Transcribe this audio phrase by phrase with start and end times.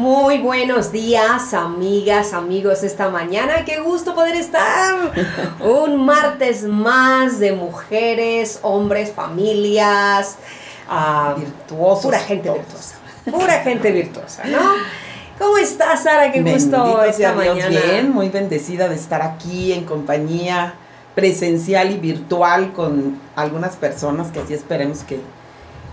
[0.00, 3.66] Muy buenos días, amigas, amigos, esta mañana.
[3.66, 5.12] Qué gusto poder estar.
[5.60, 10.38] Un martes más de mujeres, hombres, familias.
[10.88, 12.04] Uh, Virtuosos.
[12.04, 12.94] Pura gente virtuosa.
[13.30, 14.72] Pura gente virtuosa, ¿no?
[15.38, 16.32] ¿Cómo estás, Sara?
[16.32, 17.68] Qué gusto esta mañana.
[17.68, 20.76] Bien, muy bendecida de estar aquí en compañía
[21.14, 25.20] presencial y virtual con algunas personas que así esperemos que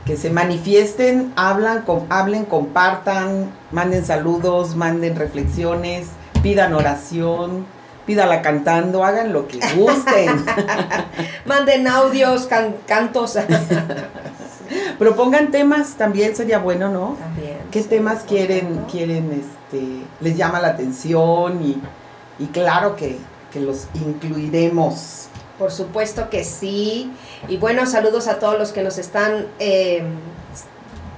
[0.07, 6.07] que se manifiesten, hablan, hablen, compartan, manden saludos, manden reflexiones,
[6.41, 7.65] pidan oración,
[8.05, 10.45] pídala cantando, hagan lo que gusten.
[11.45, 12.47] manden audios,
[12.87, 13.37] cantos.
[14.97, 17.17] Propongan temas, también sería bueno, ¿no?
[17.19, 17.57] También.
[17.69, 21.61] ¿Qué temas quieren, quieren, este, les llama la atención?
[21.61, 21.81] Y,
[22.39, 23.17] y claro que,
[23.51, 25.27] que los incluiremos.
[25.57, 27.11] Por supuesto que sí.
[27.47, 30.03] Y bueno, saludos a todos los que nos están eh,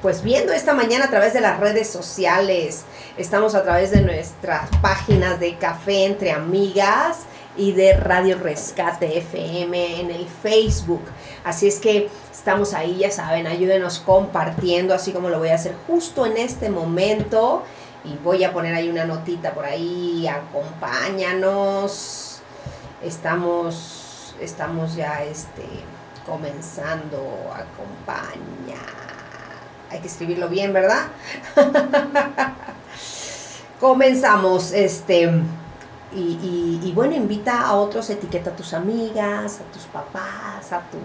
[0.01, 2.86] pues viendo esta mañana a través de las redes sociales.
[3.17, 7.23] Estamos a través de nuestras páginas de Café entre Amigas
[7.58, 11.02] y de Radio Rescate FM en el Facebook.
[11.43, 15.75] Así es que estamos ahí, ya saben, ayúdenos compartiendo, así como lo voy a hacer
[15.85, 17.64] justo en este momento.
[18.05, 22.39] Y voy a poner ahí una notita por ahí, acompáñanos.
[23.03, 23.98] Estamos
[24.42, 25.64] estamos ya este,
[26.26, 28.80] comenzando, acompaña.
[29.89, 31.08] Hay que escribirlo bien, ¿verdad?
[33.80, 35.32] Comenzamos, este,
[36.14, 40.98] y, bueno, invita a otros, etiqueta a tus amigas, a tus papás, a tu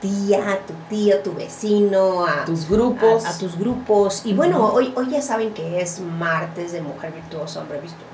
[0.00, 3.24] tía, a tu tío, a tu vecino, a tus grupos.
[3.24, 4.22] A, tus grupos.
[4.24, 8.06] Y bueno, hoy, hoy ya saben que es martes de Mujer Virtuosa, Hombre Virtuoso,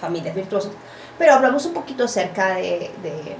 [0.00, 0.72] Familias Virtuosas,
[1.18, 3.36] pero hablamos un poquito acerca de de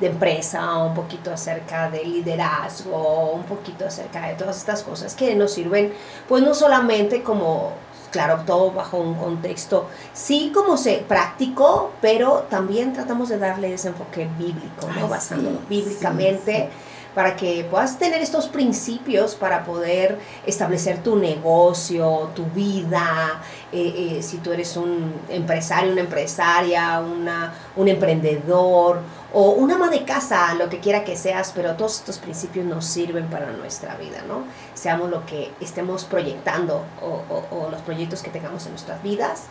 [0.00, 5.52] empresa, un poquito acerca de liderazgo, un poquito acerca de todas estas cosas que nos
[5.52, 5.92] sirven,
[6.28, 7.72] pues no solamente como,
[8.10, 13.88] claro, todo bajo un contexto, sí como se práctico, pero también tratamos de darle ese
[13.88, 15.08] enfoque bíblico, ¿no?
[15.08, 16.68] Basándolo bíblicamente
[17.16, 23.40] para que puedas tener estos principios para poder establecer tu negocio, tu vida,
[23.72, 29.00] eh, eh, si tú eres un empresario, una empresaria, una, un emprendedor
[29.38, 32.86] o una ama de casa, lo que quiera que seas, pero todos estos principios nos
[32.86, 34.44] sirven para nuestra vida, ¿no?
[34.72, 39.42] Seamos lo que estemos proyectando o, o los proyectos que tengamos en nuestras vidas,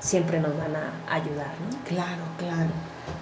[0.00, 1.78] siempre nos van a ayudar, ¿no?
[1.86, 2.70] Claro, claro.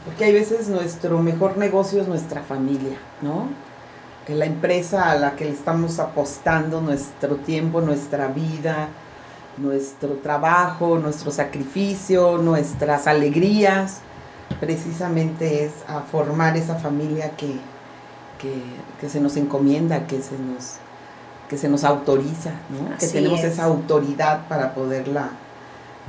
[0.07, 3.51] Porque hay veces nuestro mejor negocio es nuestra familia, ¿no?
[4.27, 8.89] Que la empresa a la que le estamos apostando nuestro tiempo, nuestra vida,
[9.59, 14.01] nuestro trabajo, nuestro sacrificio, nuestras alegrías,
[14.61, 17.57] precisamente es a formar esa familia que,
[19.01, 20.77] que, se nos encomienda, que se nos,
[21.49, 22.97] que se nos autoriza, ¿no?
[22.99, 25.31] que tenemos esa autoridad para poderla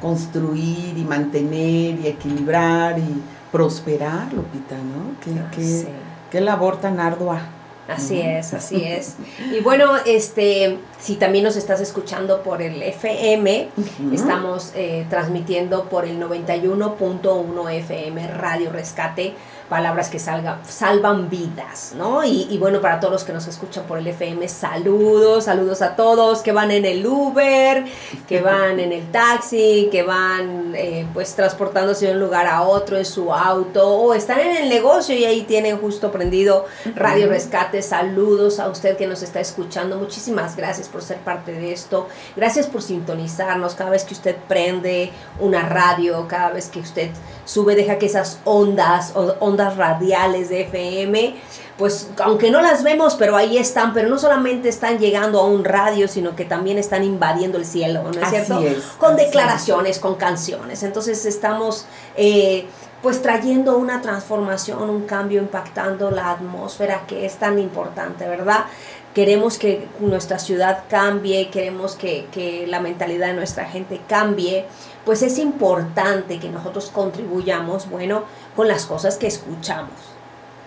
[0.02, 3.22] construir y mantener y equilibrar y
[3.52, 5.20] prosperar, Lupita, ¿no?
[5.52, 5.88] Qué,
[6.32, 7.40] qué, labor tan ardua.
[7.88, 9.16] Así es, así es.
[9.52, 13.70] Y bueno, este, si también nos estás escuchando por el FM,
[14.14, 19.36] estamos eh, transmitiendo por el 91.1 FM Radio Rescate
[19.70, 22.24] palabras que salga, salvan vidas, ¿no?
[22.24, 26.42] Y, bueno, para todos los que nos escuchan por el FM, saludos, saludos a todos
[26.42, 27.86] que van en el Uber,
[28.28, 32.98] que van en el taxi, que van eh, pues transportándose de un lugar a otro
[32.98, 36.66] en su auto o están en el negocio y ahí tienen justo prendido
[36.96, 37.82] Radio Rescate.
[37.82, 39.98] Saludos a usted que nos está escuchando.
[39.98, 42.08] Muchísimas gracias por ser parte de esto.
[42.36, 47.10] Gracias por sintonizarnos cada vez que usted prende una radio, cada vez que usted
[47.46, 51.36] sube, deja que esas ondas, ondas radiales de FM
[51.78, 55.64] pues aunque no las vemos, pero ahí están, pero no solamente están llegando a un
[55.64, 58.60] radio, sino que también están invadiendo el cielo, ¿no es Así cierto?
[58.62, 60.82] es, con declaraciones, con canciones.
[60.82, 62.66] Entonces estamos eh,
[63.04, 68.66] pues trayendo una transformación, un cambio, impactando la atmósfera que es tan importante, ¿verdad?
[69.14, 74.66] Queremos que nuestra ciudad cambie, queremos que, que la mentalidad de nuestra gente cambie,
[75.08, 78.26] pues es importante que nosotros contribuyamos, bueno,
[78.58, 79.94] con las cosas que escuchamos.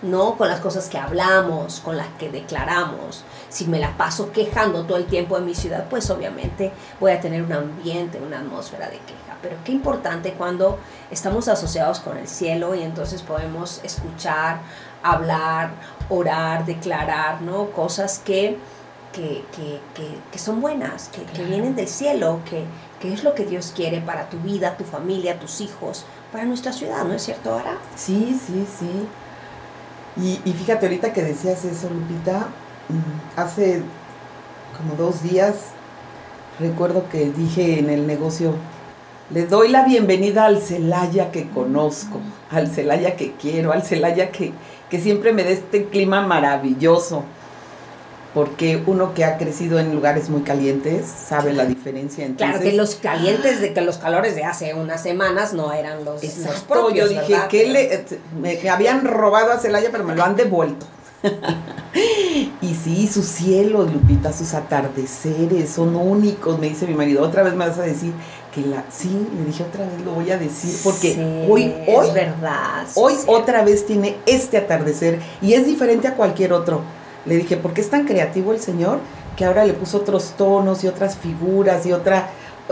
[0.01, 0.37] ¿no?
[0.37, 3.23] Con las cosas que hablamos, con las que declaramos.
[3.51, 7.21] Si me la paso quejando todo el tiempo en mi ciudad, pues obviamente voy a
[7.21, 9.37] tener un ambiente, una atmósfera de queja.
[9.43, 10.79] Pero qué importante cuando
[11.11, 14.61] estamos asociados con el cielo y entonces podemos escuchar,
[15.03, 15.73] hablar,
[16.09, 17.73] orar, declarar, ¿no?
[17.73, 18.57] Cosas que,
[19.13, 21.49] que, que, que, que son buenas, que, Claro.
[21.49, 22.65] vienen del cielo, que,
[23.01, 26.73] que es lo que Dios quiere para tu vida, tu familia, tus hijos, para nuestra
[26.73, 27.77] ciudad, ¿no es cierto, Ara?
[27.97, 29.07] Sí, sí, sí.
[30.17, 32.49] Y, y fíjate, ahorita que decías eso, Lupita,
[32.89, 33.83] mm, hace
[34.77, 35.55] como dos días
[36.59, 38.55] recuerdo que dije en el negocio,
[39.31, 42.21] le doy la bienvenida al Celaya que conozco,
[42.51, 44.53] al Celaya que quiero, al Celaya que,
[44.91, 47.25] que siempre me da este clima maravilloso.
[48.35, 52.25] Porque uno que ha crecido en lugares muy calientes sabe la diferencia.
[52.25, 56.05] Entonces, Claro que los calientes de que los calores de hace unas semanas no eran
[56.05, 58.05] los, los Exacto, propios, yo dije que le, eh,
[58.41, 60.87] me, me habían robado a Celaya, pero me lo han devuelto.
[62.63, 67.23] y sí, sus cielos, Lupita, sus atardeceres son únicos, me dice mi marido.
[67.23, 68.13] Otra vez me vas a decir
[68.55, 68.85] que la.
[68.91, 72.87] Sí, le dije otra vez lo voy a decir, porque Sí, hoy, hoy, es verdad.
[72.95, 76.81] hoy otra vez tiene este atardecer y es diferente a cualquier otro.
[77.27, 78.99] Le dije, porque es tan creativo el Señor
[79.37, 82.29] que ahora le puso otros tonos y otras figuras y otra.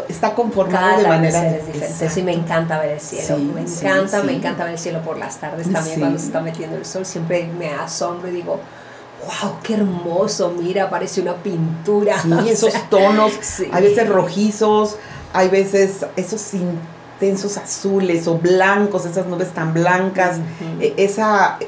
[0.09, 2.09] Está conformado Cada de manera diferente.
[2.09, 3.37] Sí, me encanta ver el cielo.
[3.37, 4.37] Sí, me sí, encanta, me sí.
[4.37, 7.05] encanta ver el cielo por las tardes también cuando se está metiendo el sol.
[7.05, 8.61] Siempre me asombro y digo,
[9.25, 12.17] wow, qué hermoso, mira, parece una pintura.
[12.31, 13.33] O esos tonos,
[13.73, 14.97] hay veces rojizos,
[15.33, 20.37] hay veces esos intensos azules o blancos, esas nubes tan blancas,
[20.81, 21.59] e- esa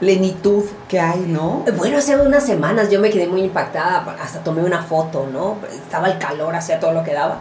[0.00, 1.64] plenitud que hay, ¿no?
[1.76, 5.56] Bueno, hace unas semanas yo me quedé muy impactada, hasta tomé una foto, ¿no?
[5.72, 7.40] Estaba el calor, hacía todo lo que daba.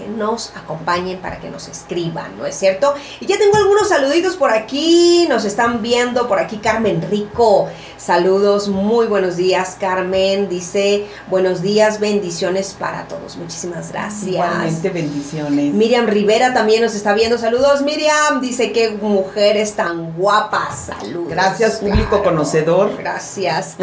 [0.02, 2.94] que nos acompañen, para que nos escriban, ¿no es cierto?
[3.20, 7.68] Y ya tengo algunos saluditos por aquí, nos están viendo por aquí Carmen Rico.
[7.96, 13.36] Saludos, muy buenos días Carmen, dice buenos días, bendiciones para todos.
[13.36, 14.26] Muchísimas gracias.
[14.26, 15.74] Igualmente bendiciones.
[15.74, 17.38] Miriam Rivera también nos está viendo.
[17.38, 18.40] Saludos, Miriam.
[18.40, 20.86] Dice que mujeres tan guapas.
[20.86, 21.28] Saludos.
[21.28, 22.96] Gracias, público conocedor.
[22.98, 23.76] Gracias.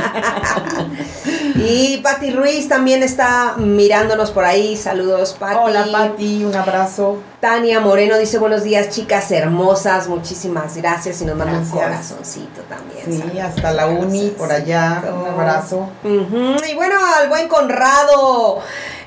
[1.55, 4.75] y Patti Ruiz también está mirándonos por ahí.
[4.75, 5.58] Saludos, Patti.
[5.62, 7.18] Hola Pati, un abrazo.
[7.39, 10.08] Tania Moreno dice buenos días, chicas hermosas.
[10.08, 11.22] Muchísimas gracias.
[11.22, 13.32] Y nos manda un corazoncito también.
[13.32, 15.04] Sí, hasta la uni, por allá.
[15.13, 15.89] Un abrazo.
[16.04, 18.60] Y bueno, al buen Conrado,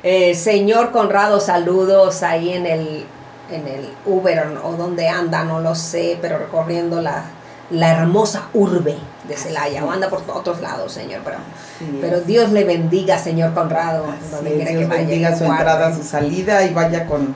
[0.03, 3.07] eh, señor Conrado, saludos ahí en el,
[3.51, 7.25] en el Uber o donde anda, no lo sé, pero recorriendo la,
[7.71, 8.97] la hermosa urbe
[9.29, 11.38] de Celaya, o anda por otros lados, señor, pero,
[11.79, 12.21] Sí, pero.
[12.23, 15.00] Dios le bendiga, señor Conrado, Así donde es, quiera que Dios vaya.
[15.02, 15.62] bendiga su guarde.
[15.62, 17.35] entrada, su salida y vaya con,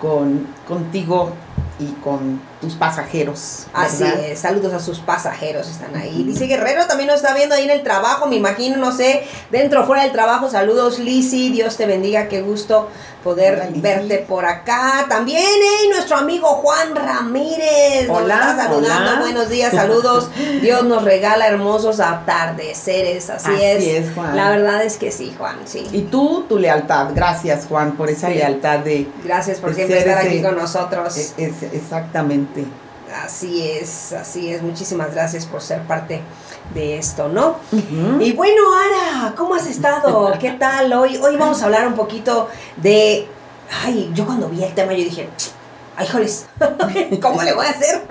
[0.00, 1.32] con contigo
[1.78, 3.66] y con tus pasajeros.
[3.72, 4.20] Así ¿verdad?
[4.24, 6.24] es, saludos a sus pasajeros, están ahí.
[6.24, 9.82] Dice Guerrero también nos está viendo ahí en el trabajo, me imagino, no sé, dentro
[9.82, 10.50] o fuera del trabajo.
[10.50, 12.88] Saludos, Lisi, Dios te bendiga, qué gusto
[13.24, 15.04] poder Hola, verte por acá.
[15.08, 15.88] También, ¿eh?
[15.90, 19.10] nuestro amigo Juan Ramírez nos Hola, está saludando.
[19.12, 19.20] hola.
[19.20, 20.30] Buenos días, saludos.
[20.62, 23.84] Dios nos regala hermosos atardeceres, así, Así es.
[24.06, 24.36] es, Juan.
[24.36, 25.86] La verdad es que sí, Juan, sí.
[25.92, 27.08] Y tú, tu lealtad.
[27.14, 28.34] Gracias, Juan, por esa Sí.
[28.34, 29.06] lealtad de...
[29.24, 31.16] Gracias por de siempre estar aquí con nosotros.
[31.16, 31.62] es- es-
[33.24, 34.62] Así es, así es.
[34.62, 36.20] Muchísimas gracias por ser parte
[36.74, 37.56] de esto, ¿no?
[38.20, 40.32] Y bueno, Ara, ¿cómo has estado?
[40.38, 40.92] ¿Qué tal?
[40.92, 43.26] Hoy, hoy vamos a hablar un poquito de...
[43.84, 45.28] Ay, yo cuando vi el tema yo dije,
[46.00, 46.46] ay, joles,
[47.20, 48.02] ¿cómo le voy a hacer?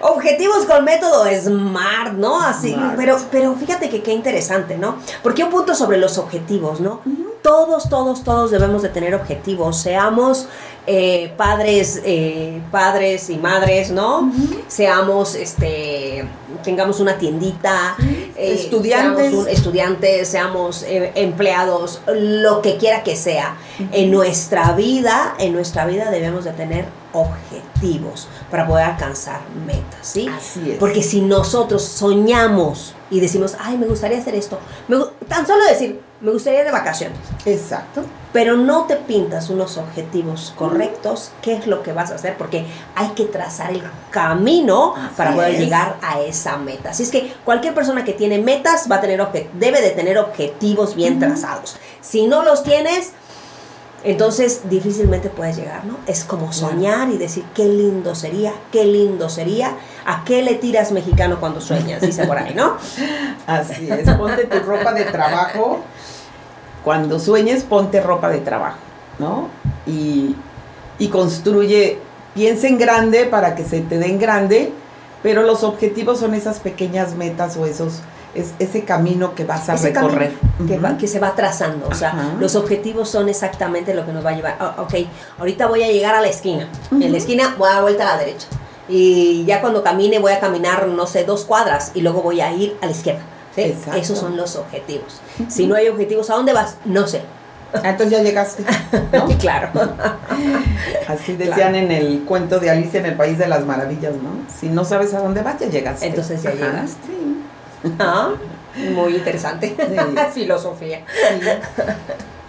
[0.00, 2.40] Objetivos con método SMART, ¿no?
[2.40, 2.94] Así, Smart.
[2.96, 4.96] pero, pero fíjate que qué interesante, ¿no?
[5.22, 7.00] Porque un punto sobre los objetivos, ¿no?
[7.42, 10.46] Todos, todos, todos debemos de tener objetivos, seamos
[10.86, 14.30] eh, padres, eh, padres y madres, ¿no?
[14.68, 16.24] Seamos, este,
[16.62, 17.96] tengamos una tiendita,
[18.36, 19.30] eh, Estudiantes.
[19.30, 23.56] seamos un- estudiantes, seamos eh, empleados, lo que quiera que sea.
[23.92, 30.28] En nuestra vida, en nuestra vida debemos de tener objetivos para poder alcanzar metas, ¿sí?
[30.28, 30.78] Así es.
[30.78, 34.96] Porque si nosotros soñamos y decimos, ay, me gustaría hacer esto, me
[35.28, 38.02] tan solo decir, me gustaría ir de vacaciones, Exacto.
[38.32, 42.36] pero no te pintas unos objetivos correctos, ¿qué es lo que vas a hacer?
[42.36, 45.60] Porque hay que trazar el camino Así para poder es.
[45.60, 46.90] llegar a esa meta.
[46.90, 50.96] Así es que cualquier persona que tiene metas va a tener debe de tener objetivos
[50.96, 51.76] bien trazados.
[52.00, 53.12] Si no los tienes,
[54.04, 55.98] entonces difícilmente puedes llegar, ¿no?
[56.06, 59.72] Es como soñar y decir qué lindo sería, qué lindo sería.
[60.10, 62.00] ¿A qué le tiras mexicano cuando sueñas?
[62.00, 62.76] Dice por ahí, ¿no?
[63.46, 64.08] Así es.
[64.14, 65.80] Ponte tu ropa de trabajo.
[66.82, 68.78] Cuando sueñes, ponte ropa de trabajo,
[69.18, 69.48] ¿no?
[69.86, 70.34] Y,
[70.98, 71.98] y construye,
[72.34, 74.72] piensa en grande para que se te den grande,
[75.22, 78.00] pero los objetivos son esas pequeñas metas o esos,
[78.34, 80.32] es, ese camino que vas a Ese recorrer.
[80.66, 81.86] que, va- que se va trazando.
[81.88, 82.28] O sea, Ajá.
[82.40, 84.56] los objetivos son exactamente lo que nos va a llevar.
[84.58, 84.94] Ah, ok,
[85.38, 86.68] ahorita voy a llegar a la esquina.
[86.92, 88.46] En la esquina voy a dar vuelta a la derecha.
[88.88, 92.52] Y ya cuando camine voy a caminar, no sé, dos cuadras y luego voy a
[92.52, 93.20] ir a la izquierda.
[93.54, 93.74] ¿sí?
[93.96, 95.20] Esos son los objetivos.
[95.48, 96.76] Si no hay objetivos, ¿a dónde vas?
[96.84, 97.22] No sé.
[97.72, 98.64] Ah, entonces ya llegaste,
[99.12, 99.26] ¿no?
[99.38, 99.68] claro.
[101.06, 104.30] Así decían en el cuento de Alicia en el País de las Maravillas, ¿no?
[104.58, 106.06] Si no sabes a dónde vas, ya llegaste.
[106.06, 106.58] Entonces ya Ajá.
[106.58, 107.08] llegaste.
[107.98, 108.30] Ah,
[108.94, 109.76] Muy interesante.
[109.76, 110.16] Sí.
[110.40, 111.04] Filosofía.
[111.06, 111.48] Sí.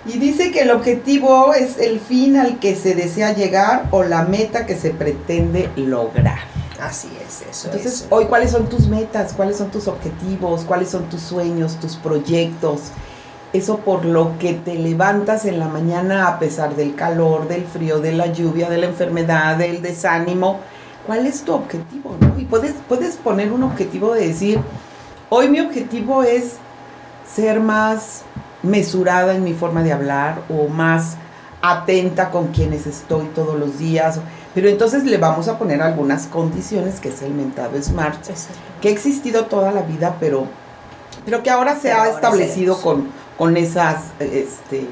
[0.05, 4.23] Y dice que el objetivo es el fin al que se desea llegar o la
[4.23, 6.39] meta que se pretende lograr.
[6.81, 8.07] Así es, eso Entonces, es.
[8.09, 9.33] hoy, ¿cuáles son tus metas?
[9.33, 10.63] ¿Cuáles son tus objetivos?
[10.63, 12.83] ¿Cuáles son tus sueños, tus proyectos?
[13.51, 17.99] Eso por lo que te levantas en la mañana a pesar del calor, del frío,
[17.99, 20.59] de la lluvia, de la enfermedad, del desánimo.
[21.05, 22.15] ¿Cuál es tu objetivo?
[22.21, 22.39] no?
[22.39, 24.59] Y puedes, puedes poner un objetivo de decir,
[25.29, 26.53] hoy mi objetivo es
[27.35, 28.21] ser más
[28.63, 31.15] mesurada en mi forma de hablar o más
[31.61, 34.19] atenta con quienes estoy todos los días.
[34.53, 38.57] Pero entonces le vamos a poner algunas condiciones, que es el mentado SMART, Exacto.
[38.81, 40.45] que ha existido toda la vida, pero,
[41.25, 42.81] pero que ahora se Pero ha ahora establecido seremos.
[42.81, 44.87] con, con esas este,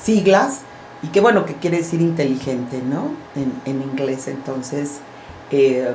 [0.00, 0.60] siglas
[1.02, 3.10] y que bueno, que quiere decir inteligente, ¿no?
[3.34, 4.28] En, en inglés.
[4.28, 4.98] Entonces,
[5.50, 5.92] eh,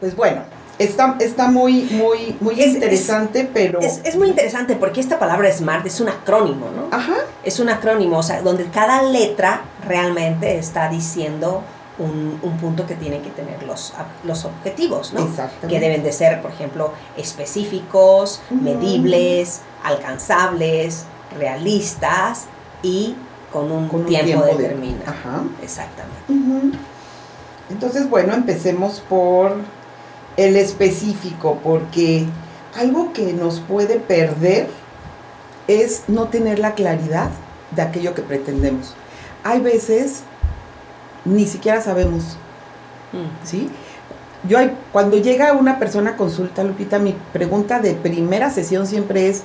[0.00, 0.42] pues bueno,
[0.78, 3.80] está, está muy, muy, muy Es- es- interesante, pero...
[3.80, 6.88] Es, es muy interesante porque esta palabra SMART es un acrónimo, ¿no?
[6.96, 7.14] Ajá,
[7.44, 11.62] Es un acrónimo, o sea, donde cada letra realmente está diciendo
[11.98, 15.20] un, un punto que tienen que tener los, los objetivos, ¿no?
[15.20, 15.68] exactamente.
[15.68, 21.04] Que deben de ser, por ejemplo, específicos, medibles, alcanzables,
[21.38, 22.46] realistas
[22.82, 23.14] y
[23.52, 25.04] con un, Con un tiempo, tiempo de- determinado.
[25.10, 25.42] Ajá.
[25.62, 26.78] Exactamente.
[27.70, 29.56] Entonces, bueno, empecemos por
[30.36, 32.26] el específico, porque
[32.76, 34.68] algo que nos puede perder
[35.68, 37.30] es no tener la claridad
[37.70, 38.94] de aquello que pretendemos.
[39.42, 40.22] Hay veces
[41.24, 42.36] ni siquiera sabemos,
[43.14, 43.46] Mm.
[43.46, 43.70] ¿sí?
[44.48, 49.28] Yo hay, cuando llega una persona a consulta, Lupita, mi pregunta de primera sesión siempre
[49.28, 49.42] es,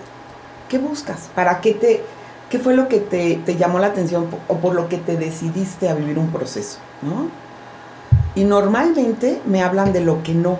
[0.67, 1.29] ¿qué buscas?
[1.36, 2.03] ¿Para qué te,
[2.50, 5.88] qué fue lo que te, te llamó la atención o por lo que te decidiste
[5.88, 7.29] a vivir un proceso, ¿no?
[8.36, 10.58] Y normalmente me hablan de lo que no,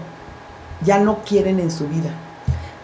[0.82, 2.10] ya no quieren en su vida,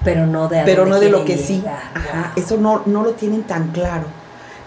[0.04, 1.58] Pero no de a pero no de lo que sí.
[1.58, 1.80] llegar.
[1.94, 2.44] Ajá, Wow.
[2.44, 4.06] eso no, no lo tienen tan claro.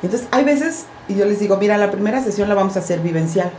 [0.03, 3.01] Entonces, hay veces, y yo les digo, mira, la primera sesión la vamos a hacer
[3.01, 3.51] vivencial,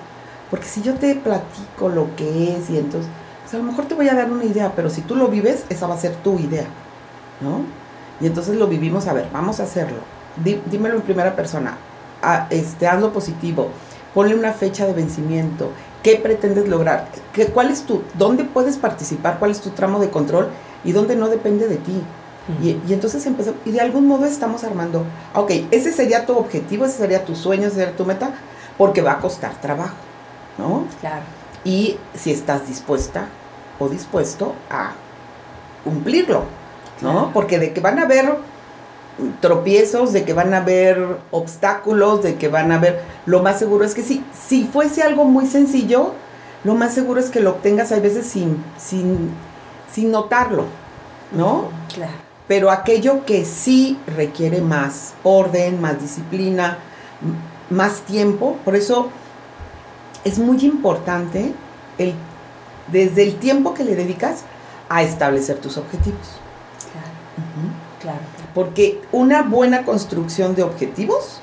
[0.50, 3.10] porque si yo te platico lo que es y entonces,
[3.44, 5.64] pues a lo mejor te voy a dar una idea, pero si tú lo vives,
[5.70, 6.66] esa va a ser tu idea,
[7.42, 7.62] ¿no?
[8.22, 9.98] Y entonces lo vivimos, a ver, vamos a hacerlo.
[10.44, 11.78] Dí- dímelo en primera persona,
[12.22, 13.70] ah, este, hazlo positivo,
[14.14, 15.72] ponle una fecha de vencimiento,
[16.04, 20.10] qué pretendes lograr, ¿Qué, cuál es tu, dónde puedes participar, cuál es tu tramo de
[20.10, 20.50] control
[20.84, 22.02] y dónde no depende de ti.
[22.64, 26.86] y, y, entonces empezó, y de algún modo estamos armando, ok, ese sería tu objetivo,
[26.86, 28.32] ese sería tu sueño, ese sería tu meta,
[28.78, 29.96] porque va a costar trabajo,
[30.58, 30.86] ¿no?
[31.02, 31.24] Claro.
[31.64, 33.28] Y si estás dispuesta
[33.78, 34.94] o dispuesto a
[35.84, 36.46] cumplirlo,
[37.02, 37.12] ¿no?
[37.12, 37.32] Claro.
[37.34, 38.38] Porque de que van a haber
[39.40, 43.86] tropiezos, de que van a haber obstáculos, de que van a haber, lo más seguro
[43.86, 46.14] es que sí, si fuese algo muy sencillo,
[46.64, 49.30] lo más seguro es que lo obtengas a veces sin, sin,
[49.92, 50.66] sin notarlo,
[51.32, 51.70] ¿no?
[51.94, 52.14] Claro.
[52.48, 56.80] Pero aquello que sí requiere más orden, más disciplina,
[57.70, 59.10] más tiempo, por eso
[60.24, 61.54] es muy importante
[61.98, 62.14] el,
[62.88, 64.44] desde el tiempo que le dedicas
[64.90, 66.40] a establecer tus objetivos.
[68.60, 71.40] Porque una buena construcción de objetivos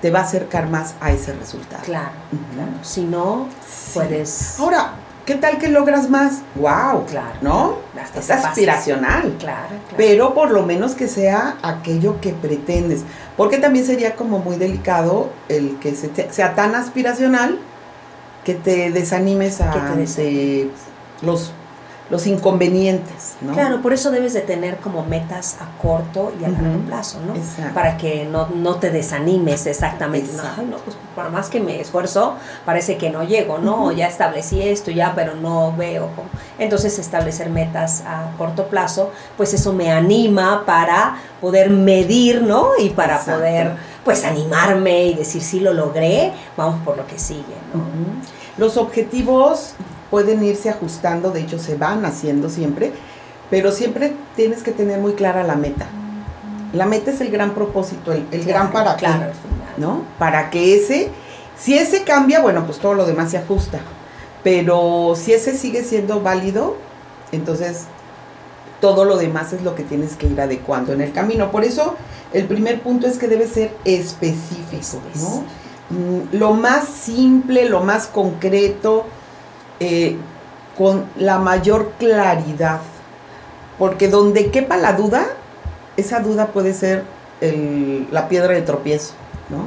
[0.00, 1.82] te va a acercar más a ese resultado.
[1.82, 2.12] Claro.
[2.82, 3.90] Si no, Sí.
[3.94, 4.60] puedes.
[4.60, 4.92] Ahora,
[5.26, 6.42] ¿qué tal que logras más?
[6.54, 7.06] ¡Wow!
[7.06, 7.36] Claro.
[7.40, 7.76] ¿No?
[8.00, 9.34] Hasta Es aspiracional.
[9.40, 9.94] Claro, claro.
[9.96, 13.00] Pero por lo menos que sea aquello que pretendes.
[13.36, 17.58] Porque también sería como muy delicado el que se te- sea tan aspiracional
[18.44, 20.68] que te desanimes Que te ante desanimes.
[21.22, 21.52] los,
[22.10, 23.54] los inconvenientes, ¿no?
[23.54, 27.34] Claro, por eso debes de tener como metas a corto y a largo plazo, ¿no?
[27.34, 27.72] Exacto.
[27.72, 30.30] Para que no, no te desanimes exactamente.
[30.32, 30.60] No, Exacto.
[30.60, 32.34] ay, no, pues por más que me esfuerzo,
[32.66, 33.90] parece que no llego, ¿no?
[33.90, 36.28] Ya establecí esto, ya, pero no veo cómo.
[36.58, 42.72] Entonces, establecer metas a corto plazo, pues eso me anima para poder medir, ¿no?
[42.78, 43.40] Y para Exacto.
[43.40, 43.72] poder,
[44.04, 47.82] pues, animarme y decir, sí lo logré, vamos por lo que sigue, ¿no?
[48.58, 49.74] Los objetivos
[50.14, 52.92] pueden irse ajustando, de hecho se van haciendo siempre,
[53.50, 55.86] pero siempre tienes que tener muy clara la meta.
[56.72, 59.32] La meta es el gran propósito, el, el gran para qué, claro.
[59.76, 60.02] ¿no?
[60.20, 61.10] Para que ese,
[61.58, 63.80] si ese cambia, bueno, pues todo lo demás se ajusta.
[64.44, 66.76] Pero si ese sigue siendo válido,
[67.32, 67.86] entonces
[68.80, 71.50] todo lo demás es lo que tienes que ir adecuando en el camino.
[71.50, 71.96] Por eso
[72.32, 75.42] el primer punto es que debe ser específico, ¿no?
[75.90, 79.06] Mm, Lo más simple, lo más concreto,
[79.80, 80.16] eh,
[80.76, 82.80] con la mayor claridad.
[83.78, 85.24] Porque donde quepa la duda,
[85.96, 87.04] esa duda puede ser
[87.40, 89.14] el- la piedra de tropiezo,
[89.50, 89.64] ¿no?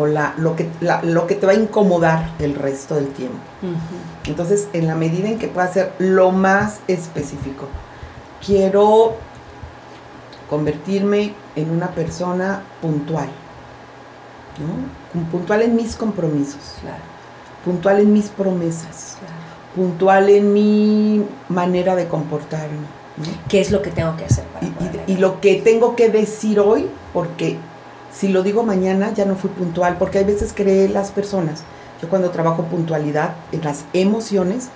[0.00, 3.38] O la, lo, que, la- lo que te va a incomodar el resto del tiempo.
[4.26, 7.66] Entonces, en la medida en que pueda ser lo más específico,
[8.44, 9.14] quiero
[10.48, 13.28] convertirme en una persona puntual,
[14.58, 15.20] ¿no?
[15.30, 17.02] Puntual en mis compromisos, Claro,
[17.64, 19.34] puntual en mis promesas, claro.
[19.74, 22.78] puntual en mi manera de comportarme.
[23.16, 23.24] ¿no?
[23.48, 25.96] ¿Qué es lo que tengo que hacer para Y, poder y- y lo que tengo
[25.96, 27.56] que decir hoy, porque
[28.12, 31.62] si lo digo mañana ya no fui puntual, porque hay veces creen las personas,
[32.00, 34.68] yo cuando trabajo puntualidad en las emociones,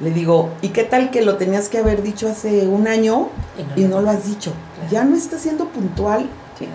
[0.00, 3.28] le digo, ¿y qué tal que lo tenías que haber dicho hace un año
[3.76, 4.52] y no lo has dicho?
[4.76, 4.90] Claro.
[4.92, 6.68] Ya no estás siendo puntual Sí,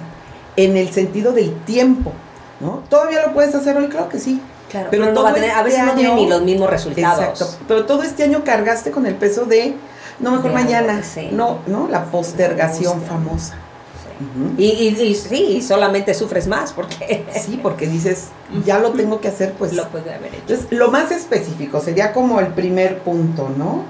[0.57, 2.13] en el sentido del tiempo,
[2.59, 2.81] ¿no?
[2.89, 3.89] ¿Todavía lo puedes hacer hoy?
[3.89, 4.41] Claro que sí.
[4.71, 7.19] Claro, Pero pero, no va a este veces no tiene año- ni los mismos resultados.
[7.41, 7.63] Exacto.
[7.67, 9.75] Pero todo este año cargaste con el peso de,
[10.19, 11.29] no, mejor De mañana, sí.
[11.31, 11.87] no, ¿no?
[11.89, 13.55] La postergación famosa.
[13.55, 14.53] Sí.
[14.57, 18.27] Y, y, y sí, y solamente sufres más porque Sí, porque dices,
[18.65, 19.73] ya lo tengo que hacer, pues.
[19.73, 20.41] lo puede haber hecho.
[20.47, 23.83] Entonces, lo más específico sería como el primer punto, ¿no?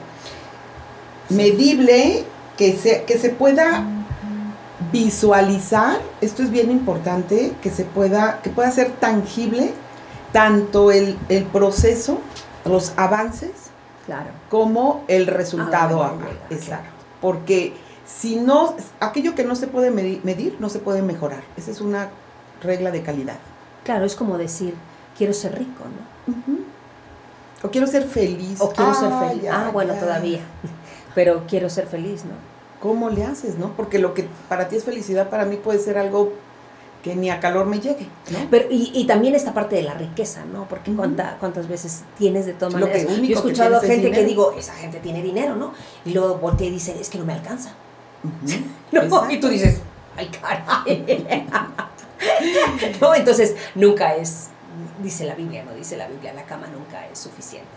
[1.29, 1.35] Sí.
[1.35, 2.23] Medible,
[2.57, 3.83] que se, que se pueda
[4.91, 9.73] visualizar, esto es bien importante, que se pueda, que pueda ser tangible
[10.31, 12.19] tanto el, el proceso,
[12.65, 13.51] los avances,
[14.05, 14.29] Claro.
[14.49, 16.03] como el resultado.
[16.03, 16.65] Ah, llega, exacto.
[16.65, 16.83] claro.
[17.21, 17.73] Porque
[18.05, 21.41] si no, aquello que no se puede medi- medir, no se puede mejorar.
[21.57, 22.09] Esa es una
[22.61, 23.37] regla de calidad.
[23.83, 24.73] Claro, es como decir,
[25.17, 26.41] quiero ser rico, ¿no?
[27.63, 28.59] O quiero ser feliz.
[28.59, 29.49] O quiero ser Ay, feliz.
[29.51, 30.39] ah, bueno, todavía.
[31.15, 32.31] Pero quiero ser feliz, ¿no?
[32.81, 33.73] ¿Cómo le haces, no?
[33.77, 36.33] Porque lo que para ti es felicidad, para mí puede ser algo
[37.03, 38.39] que ni a calor me llegue, ¿no?
[38.51, 40.67] Pero, y, y también esta parte de la riqueza, ¿no?
[40.67, 43.17] Porque cuánta, cuántas veces tienes de todas Lo que maneras.
[43.17, 45.73] único Yo he escuchado a tienes es gente que digo, esa gente tiene dinero, ¿no?
[46.05, 47.73] Y luego voltea y dice, es que no me alcanza.
[48.91, 49.31] ¿no?
[49.31, 49.81] Y tú dices,
[50.15, 51.25] ay, caray.
[53.01, 54.49] no, entonces nunca es,
[55.01, 57.67] dice la Biblia, no dice la Biblia, la cama nunca es suficiente.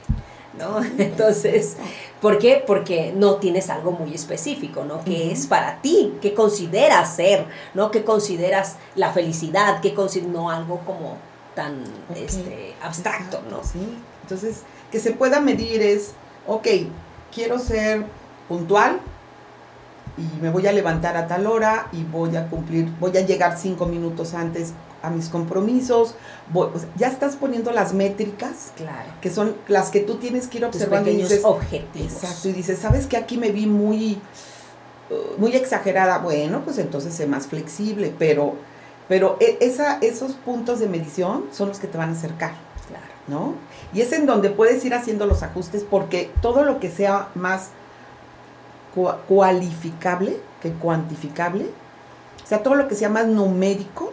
[0.59, 0.83] ¿No?
[0.99, 1.77] Entonces,
[2.21, 2.63] ¿por qué?
[2.67, 5.05] Porque no tienes algo muy específico, ¿no?
[5.05, 5.31] Que Ujú.
[5.33, 7.91] es para ti, que consideras ser, ¿no?
[7.91, 11.19] Que consideras la felicidad, que consideras, no algo como
[11.55, 11.83] tan
[12.15, 13.65] este, abstracto, Exacto, ¿no?
[13.65, 13.99] Sí.
[14.23, 16.13] Entonces, que se pueda medir es,
[16.47, 16.67] ok,
[17.33, 18.05] quiero ser
[18.49, 19.01] puntual,
[20.17, 23.59] y me voy a levantar a tal hora y voy a cumplir, voy a llegar
[23.59, 24.73] cinco minutos antes
[25.05, 26.15] a mis compromisos.
[26.53, 29.11] voy- o sea, ya estás poniendo las métricas Claro.
[29.21, 32.13] que son las que tú tienes que ir Tus observando y pequeños dices, objetivos.
[32.13, 34.21] exacto, y dices, ¿sabes que aquí me vi muy,
[35.11, 36.19] uh, muy exagerada?
[36.19, 38.55] Bueno, pues entonces sé más flexible, pero,
[39.09, 42.53] pero e- esa, esos puntos de medición son los que te van a acercar.
[42.89, 43.05] Claro.
[43.27, 43.55] ¿no?
[43.95, 47.69] Y es en donde puedes ir haciendo los ajustes porque todo lo que sea más
[48.95, 51.67] cua- cualificable que cuantificable,
[52.45, 54.13] o sea, todo lo que sea más numérico,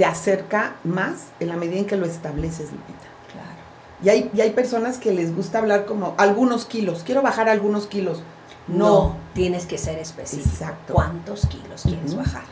[0.00, 3.06] te acerca más en la medida en que lo estableces, Lupita.
[3.34, 3.58] Claro.
[4.02, 7.86] Y hay, y hay personas que les gusta hablar como algunos kilos, quiero bajar algunos
[7.86, 8.22] kilos.
[8.66, 9.16] No, No.
[9.34, 10.48] tienes que ser específico.
[10.48, 10.94] Exacto.
[10.94, 12.44] ¿Cuántos kilos quieres bajar?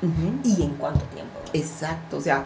[0.45, 1.39] ¿Y en cuánto tiempo?
[1.55, 2.45] Exacto, o sea,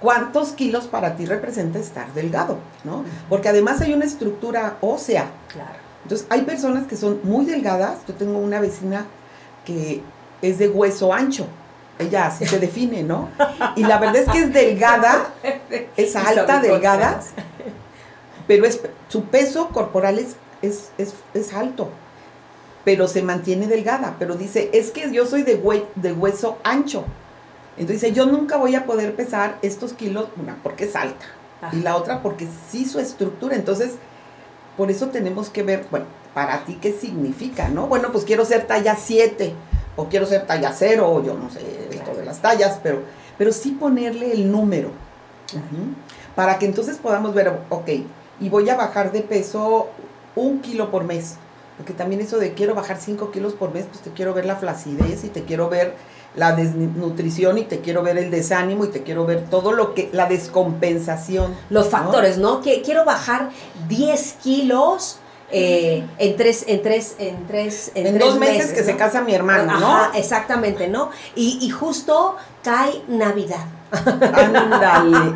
[0.00, 2.58] ¿cuántos kilos para ti representa estar delgado?
[2.84, 3.04] ¿no?
[3.30, 5.30] Porque además hay una estructura ósea.
[5.50, 5.78] Claro.
[6.02, 8.00] Entonces, hay personas que son muy delgadas.
[8.06, 9.06] Yo tengo una vecina
[9.64, 10.02] que
[10.42, 11.46] es de hueso ancho.
[12.02, 13.28] Ella así se define, ¿no?
[13.76, 15.32] Y la verdad es que es delgada,
[15.96, 17.20] es alta, delgada,
[18.46, 21.90] pero es, su peso corporal es, es, es, es alto,
[22.84, 24.16] pero se mantiene delgada.
[24.18, 27.04] Pero dice, es que yo soy de, hue- de hueso ancho.
[27.76, 31.24] Entonces dice, yo nunca voy a poder pesar estos kilos, una, porque es alta,
[31.72, 33.54] y la otra porque sí su estructura.
[33.56, 33.92] Entonces,
[34.76, 37.86] por eso tenemos que ver, bueno, para ti qué significa, ¿no?
[37.86, 39.54] Bueno, pues quiero ser talla 7
[39.96, 41.60] o quiero ser talla 0 o yo no sé
[42.42, 43.02] tallas, pero,
[43.38, 44.90] pero sí ponerle el número.
[46.34, 47.88] Para que entonces podamos ver, ok,
[48.40, 49.88] y voy a bajar de peso
[50.34, 51.36] un kilo por mes.
[51.76, 54.56] Porque también eso de quiero bajar 5 kilos por mes, pues te quiero ver la
[54.56, 55.94] flacidez y te quiero ver
[56.36, 60.08] la desnutrición y te quiero ver el desánimo y te quiero ver todo lo que,
[60.12, 61.54] la descompensación.
[61.70, 61.90] Los ¿no?
[61.90, 62.60] factores, ¿no?
[62.60, 63.50] Que quiero bajar
[63.88, 65.18] 10 kilos
[65.52, 68.86] eh, en tres, en tres, en tres, En, tres dos meses, que ¿no?
[68.86, 69.86] se casa mi hermano, ¿no?
[69.86, 71.10] Ajá, exactamente, ¿no?
[71.36, 73.66] Y, y justo cae Navidad.
[73.92, 75.34] Ándale.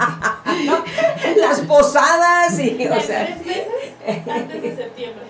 [1.37, 5.23] Las posadas y, o En sea, tres meses antes de septiembre.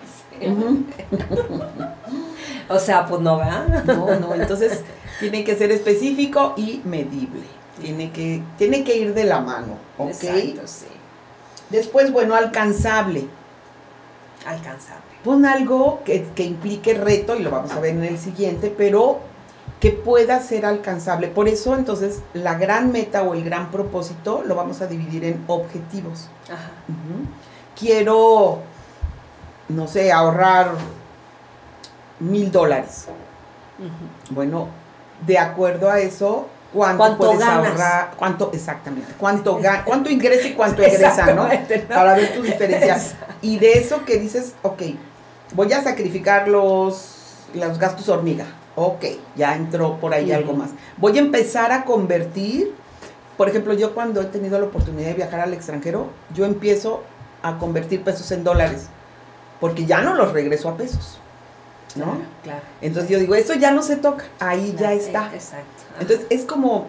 [2.69, 3.85] O sea, pues no, ¿verdad?
[3.85, 4.83] No, no, entonces
[5.21, 7.45] tiene que ser específico y medible.
[7.81, 10.09] Tiene que, tiene que ir de la mano, ¿ok?
[10.11, 10.87] Exacto, sí.
[11.71, 13.27] Después, bueno, alcanzable.
[14.47, 15.03] Alcanzable.
[15.25, 19.21] Pon algo que, que implique reto, y lo vamos a ver en el siguiente, pero
[19.81, 21.29] que pueda ser alcanzable.
[21.29, 25.45] Por eso, entonces, la gran meta o el gran propósito lo vamos a dividir en
[25.49, 26.29] objetivos.
[26.45, 26.71] Ajá.
[27.79, 28.61] Quiero,
[29.69, 30.71] no sé, ahorrar
[32.21, 33.07] mil dólares.
[34.31, 34.69] Bueno,
[35.27, 37.69] de acuerdo a eso, ¿cuánto, ¿Cuánto puedes ganas?
[37.69, 38.11] ahorrar?
[38.17, 39.13] ¿Cuánto, exactamente?
[39.19, 41.49] ¿Cuánto, cuánto ingresa y cuánto egresa, no?
[41.49, 41.51] ¿no?
[41.89, 42.99] Para ver tu diferencia.
[43.47, 44.83] Y de eso que dices, ok,
[45.55, 48.45] voy a sacrificar los, los gastos hormiga.
[48.75, 49.05] Ok,
[49.37, 50.71] ya entró por ahí algo más.
[50.97, 52.75] Voy a empezar a convertir,
[53.37, 57.05] por ejemplo, yo cuando he tenido la oportunidad de viajar al extranjero, yo empiezo
[57.41, 58.89] a convertir pesos en dólares,
[59.61, 61.19] porque ya no los regreso a pesos,
[61.95, 62.05] ¿no?
[62.05, 62.63] Claro, claro.
[62.81, 65.27] Entonces yo digo, eso ya no se toca, ahí ya está.
[65.33, 65.85] eh, Exacto.
[66.01, 66.89] Entonces es como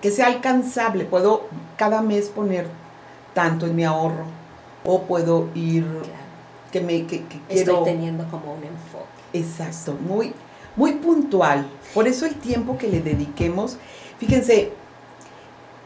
[0.00, 1.42] que sea alcanzable, puedo
[1.76, 2.66] cada mes poner
[3.34, 4.24] tanto en mi ahorro
[4.86, 6.26] o puedo ir Claro.
[6.72, 9.06] que me que, que Estoy quiero teniendo como un enfoque.
[9.32, 10.32] exacto, muy
[10.76, 11.66] muy puntual.
[11.94, 13.78] Por eso el tiempo que le dediquemos,
[14.18, 14.72] fíjense,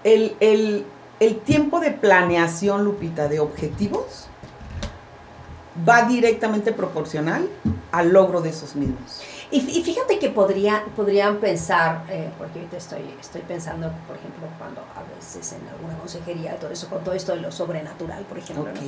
[0.02, 0.84] el, el,
[1.20, 4.26] el tiempo de planeación, Lupita, de objetivos
[5.88, 7.48] va directamente proporcional
[7.92, 9.22] al logro de esos mismos.
[9.52, 14.46] Y, y fíjate que podría, podrían pensar, eh, porque ahorita estoy, estoy pensando, por ejemplo,
[14.58, 18.38] cuando a veces en alguna consejería, todo eso, con todo esto de lo sobrenatural, por
[18.38, 18.80] ejemplo, ¿no?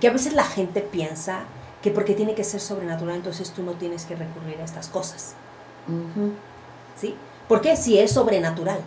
[0.00, 1.40] Que a veces la gente piensa
[1.82, 5.34] que porque tiene que ser sobrenatural, entonces tú no tienes que recurrir a estas cosas,
[5.86, 6.32] Ujú.
[6.98, 7.14] ¿sí?
[7.46, 8.80] Porque si es sobrenatural,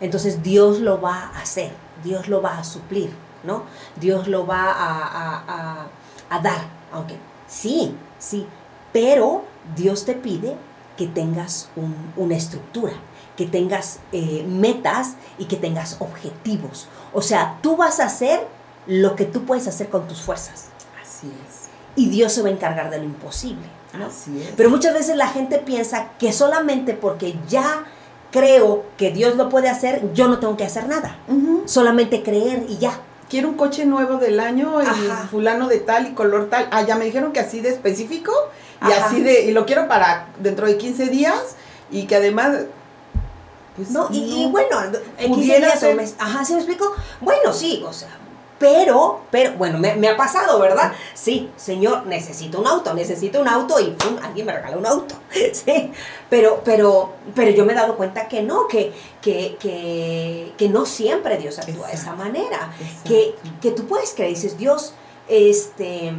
[0.00, 3.10] entonces Dios lo va a hacer, Dios lo va a suplir,
[3.44, 3.64] ¿no?
[3.96, 5.86] Dios lo va a, a- a-
[6.30, 7.16] a dar, aunque
[7.46, 8.46] sí, sí,
[8.92, 9.44] pero
[9.76, 10.56] Dios te pide
[10.96, 12.92] que tengas un- una estructura,
[13.36, 16.86] que tengas eh, metas y que tengas objetivos.
[17.12, 18.46] O sea, tú vas a hacer
[18.86, 20.66] lo que tú puedes hacer con tus fuerzas
[21.02, 21.68] Así es.
[21.96, 23.66] y Dios se va a encargar de lo imposible.
[23.98, 24.06] ¿no?
[24.06, 24.48] Así es.
[24.56, 27.84] Pero muchas veces la gente piensa que solamente porque ya
[28.30, 31.16] creo que Dios lo puede hacer, yo no tengo que hacer nada.
[31.66, 32.98] Solamente creer y ya.
[33.28, 35.26] Quiero un coche nuevo del año y Ajá.
[35.30, 36.68] fulano de tal y color tal.
[36.70, 38.32] Ah, ya me dijeron que así de específico
[38.88, 41.56] y así de y lo quiero para dentro de 15 días
[41.90, 42.50] y que además
[43.76, 46.58] pues No, y, y bueno, en 15 Pudiera días o ser- mes- Ajá, ¿sí me
[46.60, 46.94] explico?
[47.20, 48.08] Bueno, sí, o sea,
[48.58, 50.92] pero, pero, bueno, me, me ha pasado, ¿verdad?
[51.14, 54.18] Sí, señor, necesito un auto, necesito un auto y ¡pum!
[54.22, 55.14] alguien me regala un auto.
[55.52, 55.90] Sí,
[56.30, 60.84] pero, pero, pero yo me he dado cuenta que no, que, que, que, que no
[60.86, 62.72] siempre Dios actúa de esa manera.
[63.04, 64.92] Que, que tú puedes creer, dices, Dios,
[65.28, 66.12] este,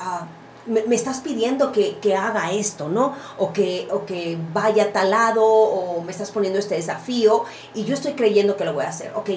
[0.00, 0.26] ah,
[0.70, 3.14] me, me estás pidiendo que, que haga esto, ¿no?
[3.38, 7.84] O que, o que vaya a tal lado, o me estás poniendo este desafío, y
[7.84, 9.12] yo estoy creyendo que lo voy a hacer.
[9.16, 9.30] Ok,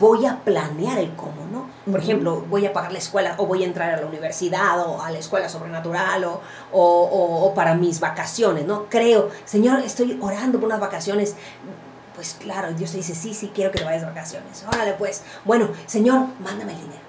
[0.00, 1.68] voy a planear el cómo, ¿no?
[1.90, 5.00] Por ejemplo, voy a pagar la escuela, o voy a entrar a la universidad, o
[5.00, 6.40] a la escuela sobrenatural, o,
[6.72, 8.86] o, o- o para mis vacaciones, ¿no?
[8.88, 11.36] Creo, Señor, estoy orando por unas vacaciones.
[12.14, 14.64] Pues claro, Dios te dice, sí, sí, quiero que te vayas de vacaciones.
[14.66, 15.22] Órale, pues.
[15.44, 17.00] Bueno, Señor, mándame el dinero.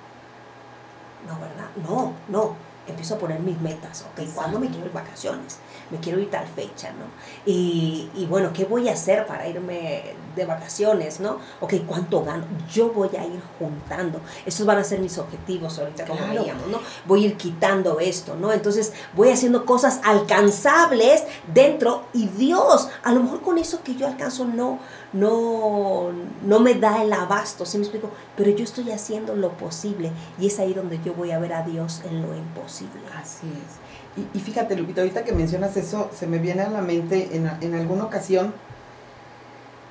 [1.27, 1.69] No, ¿verdad?
[1.87, 2.68] No, no.
[2.89, 4.05] Empiezo a poner mis metas.
[4.11, 5.57] Ok, ¿cuándo me quiero ir vacaciones?
[5.91, 7.05] Me quiero ir tal fecha, ¿no?
[7.45, 10.03] Y, y bueno, ¿qué voy a hacer para irme
[10.35, 11.37] de vacaciones, no?
[11.61, 12.45] Ok, ¿cuánto gano?
[12.71, 14.19] Yo voy a ir juntando.
[14.45, 16.41] Estos van a ser mis objetivos ahorita, como Claro.
[16.41, 16.79] veíamos, ¿no?
[17.05, 18.51] Voy a ir quitando esto, ¿no?
[18.53, 21.23] Entonces voy haciendo cosas alcanzables
[21.53, 24.79] dentro y Dios, a lo mejor con eso que yo alcanzo no,
[25.13, 26.11] no,
[26.45, 28.09] no me da el abasto, ¿sí me explico?
[28.35, 31.63] Pero yo estoy haciendo lo posible y es ahí donde yo voy a ver a
[31.63, 33.01] Dios en lo imposible.
[33.15, 34.23] Así es.
[34.33, 37.49] Y, y fíjate, Lupita, ahorita que mencionas eso, se me viene a la mente en,
[37.61, 38.53] en alguna ocasión,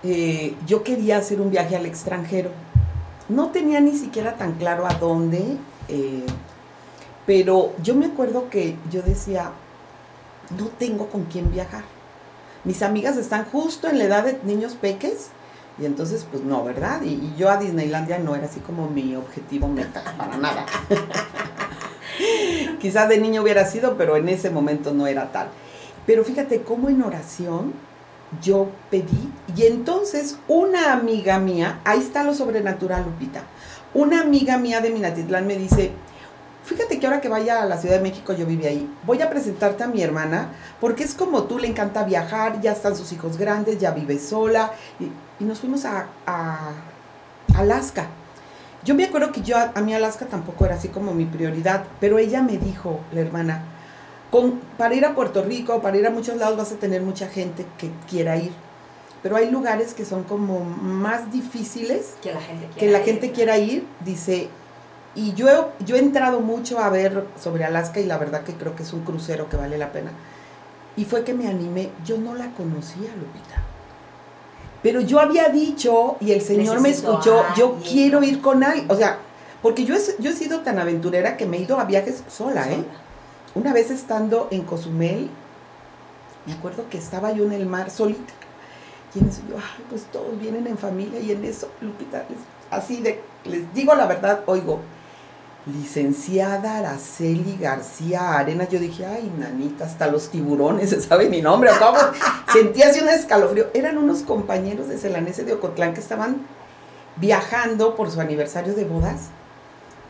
[0.04, 2.50] eh, yo quería hacer un viaje al extranjero.
[3.28, 5.56] No tenía ni siquiera tan claro a dónde,
[5.88, 6.24] eh,
[7.26, 9.50] pero yo me acuerdo que yo decía,
[10.58, 11.82] no tengo con quién viajar.
[12.64, 15.28] Mis amigas están justo en la edad de niños peques,
[15.80, 17.02] y entonces, pues no, ¿verdad?
[17.02, 20.66] Y, y yo a Disneylandia no era así como mi objetivo meta, para nada.
[22.80, 25.48] Quizás de niño hubiera sido, pero en ese momento no era tal.
[26.04, 27.72] Pero fíjate cómo en oración
[28.42, 33.42] yo pedí, y entonces una amiga mía, ahí está lo sobrenatural, Lupita,
[33.94, 35.92] una amiga mía de Minatitlán me dice,
[36.68, 39.30] fíjate que ahora que vaya a la Ciudad de México, yo viví ahí, voy a
[39.30, 43.38] presentarte a mi hermana, porque es como tú, le encanta viajar, ya están sus hijos
[43.38, 45.10] grandes, ya vive sola, y,
[45.42, 46.72] y nos fuimos a, a
[47.56, 48.06] Alaska.
[48.84, 51.84] Yo me acuerdo que yo a, a mí Alaska tampoco era así como mi prioridad,
[52.00, 53.62] pero ella me dijo, la hermana,
[54.30, 57.28] con, para ir a Puerto Rico, para ir a muchos lados vas a tener mucha
[57.28, 58.52] gente que quiera ir,
[59.22, 63.58] pero hay lugares que son como más difíciles Que la gente que la gente quiera
[63.58, 64.48] ir, dice,
[65.18, 68.54] y yo, he- yo he entrado mucho a ver sobre Alaska y la verdad que
[68.54, 70.10] creo que es un crucero que vale la pena.
[70.96, 73.62] Y fue que me animé, yo no la conocía, Lupita.
[74.82, 78.90] Pero yo había dicho, y el Señor me escuchó, yo quiero ir con alguien.
[78.90, 79.18] O sea,
[79.62, 82.70] porque yo he, yo he sido tan aventurera que me he ido a viajes sola,
[82.70, 82.84] ¿eh?
[83.54, 85.30] Una vez estando en Cozumel,
[86.46, 88.32] me acuerdo que estaba yo en el mar solita.
[89.14, 91.18] Y en eso yo, ay, pues todos vienen en familia.
[91.20, 92.38] Y en eso, Lupita, les-
[92.70, 94.80] así de, les digo la verdad, oigo,
[95.66, 98.68] licenciada Araceli García Arenas.
[98.68, 101.70] Yo dije, ay, nanita, hasta los tiburones se sabe mi nombre.
[101.70, 101.98] ¿o cómo?
[102.52, 103.66] Sentí así un escalofrío.
[103.74, 106.46] Eran unos compañeros de Celanese de Ocotlán que estaban
[107.16, 109.28] viajando por su aniversario de bodas.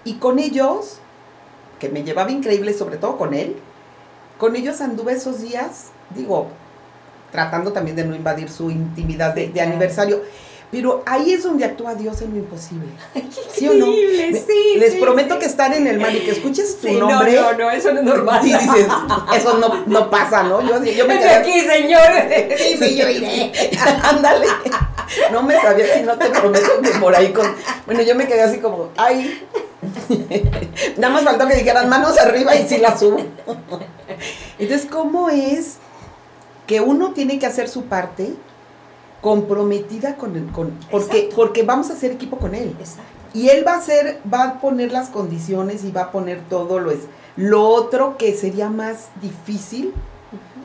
[0.05, 0.99] Y con ellos,
[1.79, 3.57] que me llevaba increíble, sobre todo con él,
[4.39, 6.49] con ellos anduve esos días, digo,
[7.33, 10.23] tratando también de no invadir su intimidad de, aniversario.
[10.71, 12.89] Pero ahí es donde actúa Dios en lo imposible.
[13.55, 13.87] ¿Sí o no?
[13.87, 15.41] Me- sí, Les sí, prometo sí.
[15.41, 17.35] que estar en el mar y que escuches tu Sí, nombre.
[17.37, 18.47] No, no, no, eso no es normal.
[18.47, 18.87] Y dices,
[19.35, 20.61] eso no, no pasa, ¿no?
[20.61, 22.61] Yo, yo me quedé aquí, señores.
[22.79, 23.51] Sí, yo iré.
[24.03, 24.47] Ándale.
[25.33, 27.47] No me sabía si no te prometo que por ahí con.
[27.87, 29.43] Bueno, yo me quedé así como, ay.
[30.99, 33.19] Nada más faltó que dijeran manos arriba y sí la subo.
[34.59, 35.77] Entonces, ¿cómo es
[36.67, 38.35] que uno tiene que hacer su parte
[39.21, 40.47] comprometida con el.
[40.53, 41.37] Con, porque, Exacto.
[41.37, 42.75] porque vamos a hacer equipo con él.
[42.79, 43.03] Exacto.
[43.35, 46.79] Y él va a hacer, va a poner las condiciones y va a poner todo
[46.81, 47.01] lo es.
[47.37, 49.93] Lo otro que sería más difícil,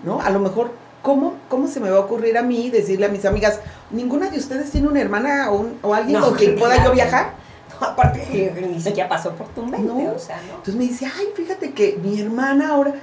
[0.05, 0.21] ¿no?
[0.21, 3.25] A lo mejor, ¿cómo, ¿cómo se me va a ocurrir a mí decirle a mis
[3.25, 3.59] amigas,
[3.91, 6.91] ninguna de ustedes tiene una hermana o, un- o alguien No, con quien pueda yo
[6.91, 7.33] viajar?
[7.81, 10.13] No, aparte que ni siquiera pasó por tu mente, No.
[10.15, 10.51] o sea, ¿no?
[10.51, 12.93] Entonces me dice, ay, fíjate que mi hermana ahora,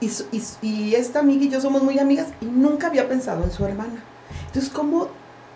[0.00, 3.52] y, y, y esta amiga y yo somos muy amigas, y nunca había pensado en
[3.52, 4.02] su hermana.
[4.50, 5.08] Entonces, ¿cómo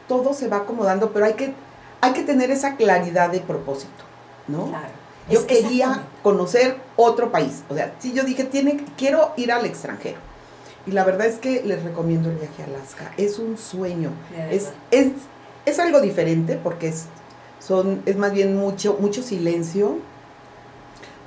[0.08, 1.10] todo se va acomodando?
[1.12, 1.54] Pero hay que,
[2.00, 4.04] hay que tener esa claridad de propósito,
[4.48, 4.68] ¿no?
[4.68, 4.88] Claro.
[5.30, 7.62] Yo Es- quería conocer otro país.
[7.70, 10.18] O sea, sí, yo dije, tiene, quiero ir al extranjero.
[10.86, 13.10] Y la verdad es que les recomiendo el viaje a Alaska.
[13.16, 14.10] Es un sueño.
[14.50, 15.12] Es, es,
[15.64, 17.06] es algo diferente porque es,
[17.58, 19.96] son, es más bien mucho, mucho silencio.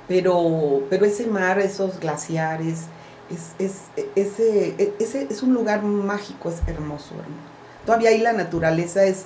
[0.06, 2.84] Pero, pero ese mar, esos glaciares,
[3.30, 3.74] es, es,
[4.14, 7.57] ese, ese es un lugar mágico, es hermoso, hermoso.
[7.88, 9.24] Todavía ahí la naturaleza es,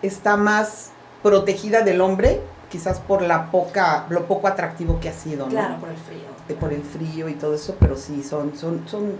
[0.00, 0.88] está más
[1.22, 5.50] protegida del hombre quizás por la poca, lo poco atractivo que ha sido, ¿no?
[5.50, 6.58] Claro, por el frío.
[6.58, 9.12] Por el frío y todo eso, pero sí, son, son, son,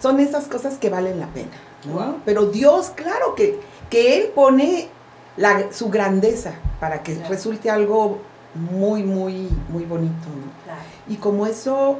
[0.00, 1.52] son esas cosas que valen la pena,
[1.84, 1.92] ¿no?
[1.92, 2.16] Wow.
[2.24, 3.60] Pero Dios, claro que,
[3.90, 4.88] que Él pone
[5.36, 7.28] la- su grandeza para que Claro.
[7.30, 8.18] resulte algo
[8.56, 10.50] muy, muy, muy bonito, ¿no?
[10.64, 10.80] Claro.
[11.06, 11.98] Y como eso,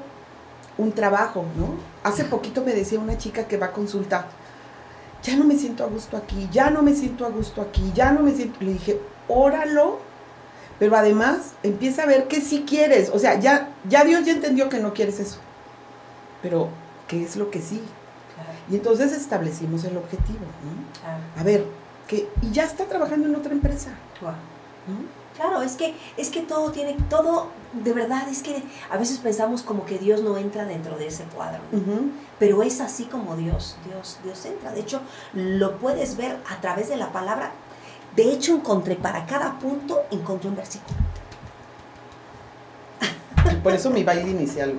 [0.76, 1.68] un trabajo, ¿no?
[2.02, 4.26] Hace poquito me decía una chica que va a consulta,
[5.22, 8.12] ya no me siento a gusto aquí, ya no me siento a gusto aquí, ya
[8.12, 8.59] no me siento...
[8.61, 9.98] Le dije, óralo,
[10.78, 13.11] pero además empieza a ver que sí quieres.
[13.12, 15.38] O sea, ya, ya Dios ya entendió que no quieres eso.
[16.42, 16.68] Pero,
[17.09, 17.83] ¿qué es lo que sí?
[18.35, 21.00] Claro, Y entonces establecimos el objetivo, ¿no?
[21.00, 21.18] claro.
[21.37, 21.64] A ver,
[22.07, 24.31] que, y ya está trabajando en otra empresa, Wow.
[24.31, 25.17] ¿no?
[25.38, 29.62] Claro, es que, es que todo tiene, todo, de verdad, es que a veces pensamos
[29.62, 31.61] como que Dios no entra dentro de ese cuadro,
[32.40, 34.72] pero es así como Dios, Dios, Dios entra.
[34.72, 35.01] De hecho,
[35.35, 37.53] lo puedes ver a través de la palabra.
[38.16, 40.98] De hecho, encontré para cada punto, encontré un versículo.
[43.62, 44.74] Por eso mi baile inicial.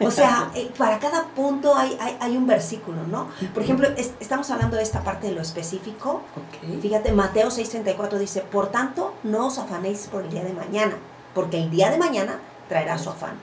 [0.00, 3.28] O sea, eh, para cada punto hay, hay, hay un versículo, ¿no?
[3.54, 6.22] Por ejemplo, es- estamos hablando de esta parte de lo específico.
[6.36, 6.80] Ok.
[6.80, 10.94] Fíjate, Mateo 6:34 dice, por tanto, no os afanéis por el día de mañana,
[11.34, 13.34] porque el día de mañana traerá su afán.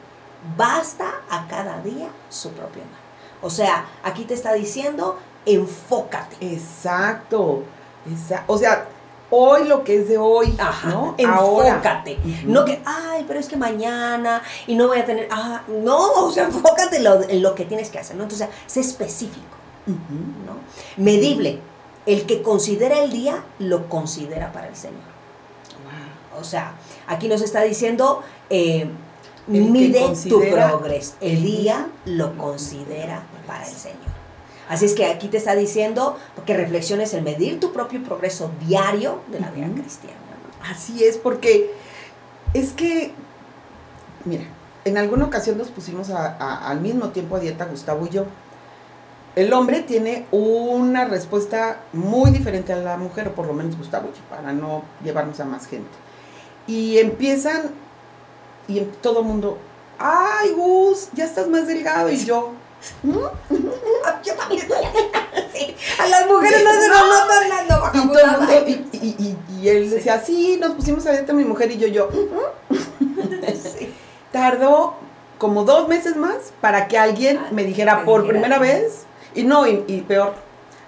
[0.57, 2.99] Basta a cada día su propio mal.
[3.41, 6.35] O sea, aquí te está diciendo, enfócate.
[6.53, 7.63] Exacto.
[8.11, 8.85] Esa- o sea,
[9.31, 11.15] hoy lo que es de hoy, Ajá, ¿no?
[11.17, 12.17] Enfócate.
[12.45, 16.31] No que, ay, pero es que mañana y no voy a tener, ah, no, o
[16.31, 18.23] sea, enfócate en lo, en lo que tienes que hacer, ¿no?
[18.23, 19.59] Entonces, sé específico.
[19.87, 21.03] ¿no?
[21.03, 21.59] Medible.
[22.05, 25.09] El que considera el día, lo considera para el Señor.
[26.39, 26.73] O sea,
[27.07, 28.89] aquí nos está diciendo, eh,
[29.47, 31.15] mide tu progreso.
[31.19, 34.18] El día lo considera para el Señor.
[34.69, 39.21] Así es que aquí te está diciendo que reflexiones en medir tu propio progreso diario
[39.31, 40.15] de la vida cristiana.
[40.61, 40.71] ¿no?
[40.71, 41.71] Así es, porque
[42.53, 43.11] es que,
[44.25, 44.43] mira,
[44.85, 48.25] en alguna ocasión nos pusimos a- a- al mismo tiempo a dieta Gustavo y yo.
[49.35, 54.09] El hombre tiene una respuesta muy diferente a la mujer, o por lo menos Gustavo,
[54.29, 55.89] para no llevarnos a más gente.
[56.67, 57.71] Y empiezan,
[58.67, 59.57] y todo el mundo,
[59.97, 62.51] ay Gus, ya estás más delgado, y yo,
[63.03, 65.75] Yo también estoy.
[65.99, 68.59] A las mujeres no se nos nota hablando vaina.
[68.67, 71.87] y, y- y- y él decía, sí, nos pusimos a dieta mi mujer y yo,
[71.87, 72.09] yo,
[73.77, 73.93] Sí.
[74.31, 74.95] tardó
[75.37, 79.03] como dos meses más para que alguien Ah, me dijera por primera vez,
[79.35, 80.33] y no, y, peor,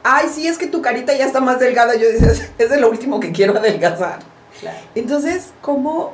[0.04, 2.78] ay, sí, es que tu carita ya está más delgada, yo decía, "Es- es de
[2.80, 4.20] lo último que quiero adelgazar.
[4.60, 4.78] Claro.
[4.96, 6.14] Entonces, ¿cómo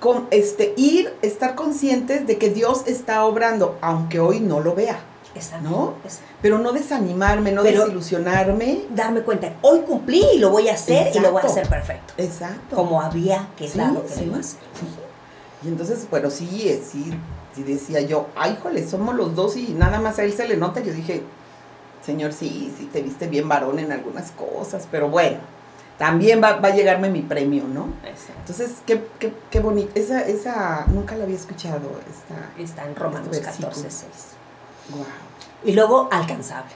[0.00, 5.00] con, este, ir, estar conscientes de que Dios está obrando, aunque hoy no lo vea,
[5.34, 5.68] Exacto.
[5.68, 5.94] ¿no?
[6.04, 6.26] Exacto.
[6.40, 8.84] pero no desanimarme, no Pero- desilusionarme.
[8.94, 12.14] Darme cuenta, hoy cumplí y lo voy a hacer y lo voy a hacer perfecto.
[12.16, 12.76] Exacto.
[12.76, 14.56] Como había quedado que Sí, a sí.
[15.64, 17.12] Y entonces, bueno, sí, eh, sí,
[17.54, 20.56] sí decía yo, ay, jole, somos los dos y nada más a él se le
[20.56, 20.80] nota.
[20.80, 21.22] Yo dije,
[22.06, 25.38] señor, sí, sí, te viste bien varón en algunas cosas, pero bueno,
[25.98, 27.88] también va, va a llegarme mi premio, ¿no?
[28.38, 29.90] Entonces, qué, qué, qué bonito.
[29.94, 32.62] Esa, esa, nunca la había escuchado, esta.
[32.62, 33.68] Está en Romanos Este versículo.
[33.70, 34.10] 14, 6.
[34.90, 35.04] Wow.
[35.64, 36.70] Y luego, alcanzable.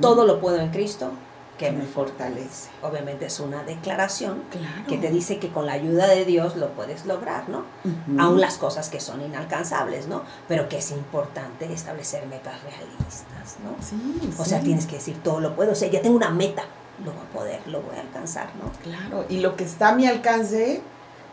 [0.00, 1.10] Todo lo puedo en Cristo
[1.58, 2.70] que me me fortalece.
[2.82, 4.86] Obviamente es una declaración Claro.
[4.88, 7.64] que te dice que con la ayuda de Dios lo puedes lograr, ¿no?
[7.84, 8.20] Ujú.
[8.20, 10.22] Aún las cosas que son inalcanzables, ¿no?
[10.46, 13.74] Pero que es importante establecer metas realistas, ¿no?
[13.84, 16.62] Sí, O sea, tienes que decir, todo lo puedo, o sea, ya tengo una meta,
[17.04, 18.70] lo voy a poder, lo voy a alcanzar, ¿no?
[18.82, 20.80] Claro, y lo que está a mi alcance,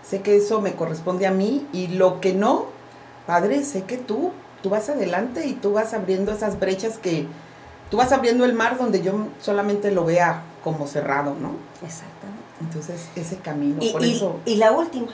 [0.08, 2.65] sé que eso me corresponde a mí, y lo que no,
[3.25, 7.28] padre, sé que tú, tú vas adelante y tú vas abriendo esas brechas que,
[7.89, 11.51] tú vas abriendo el mar donde yo solamente lo vea como cerrado, ¿no?
[11.86, 12.43] Exactamente.
[12.62, 14.38] Entonces, ese camino, Y, por y- eso...
[14.45, 15.08] y la última,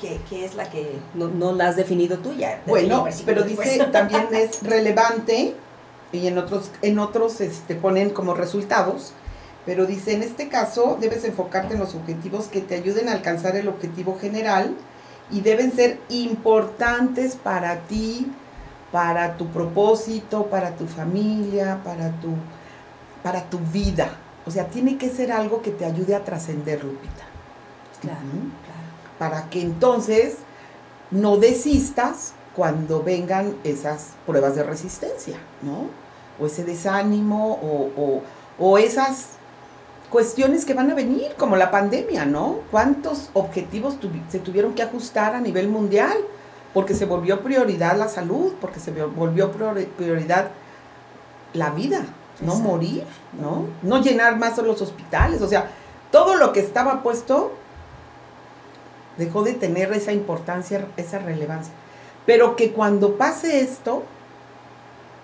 [0.00, 2.62] que, que es la que no, no la has definido tú ya.
[2.66, 3.72] Bueno, pero después.
[3.72, 5.54] dice, también es relevante,
[6.12, 9.12] y en otros, en otros este, ponen como resultados,
[9.68, 13.54] pero dice, en este caso debes enfocarte en los objetivos que te ayuden a alcanzar
[13.54, 14.74] el objetivo general
[15.30, 18.32] y deben ser importantes para ti,
[18.90, 22.28] para tu propósito, para tu familia, para tu,
[23.22, 24.08] para tu vida.
[24.46, 27.24] O sea, tiene que ser algo que te ayude a trascender, Lupita.
[28.00, 28.20] Claro,
[29.18, 30.36] para que entonces
[31.10, 35.90] no desistas cuando vengan esas pruebas de resistencia, ¿no?
[36.42, 38.22] O ese desánimo o, o-
[38.58, 39.36] o esas
[40.10, 42.60] cuestiones que van a venir, como la pandemia, ¿no?
[42.70, 46.16] ¿Cuántos objetivos tuvi- se tuvieron que ajustar a nivel mundial?
[46.72, 50.50] Porque se volvió prioridad la salud, porque se volvió priori- prioridad
[51.52, 52.00] la vida,
[52.40, 52.68] no Exacto.
[52.72, 53.04] morir,
[53.40, 53.64] ¿no?
[53.82, 55.70] No llenar más los hospitales, o sea,
[56.10, 57.52] todo lo que estaba puesto
[59.16, 61.72] dejó de tener esa importancia, esa relevancia.
[62.24, 64.04] Pero que cuando pase esto,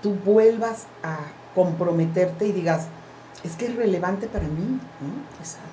[0.02, 1.18] tú vuelvas a
[1.54, 2.86] comprometerte y digas,
[3.44, 4.80] es que es relevante para mí.
[5.00, 5.38] ¿no?
[5.38, 5.68] Exacto.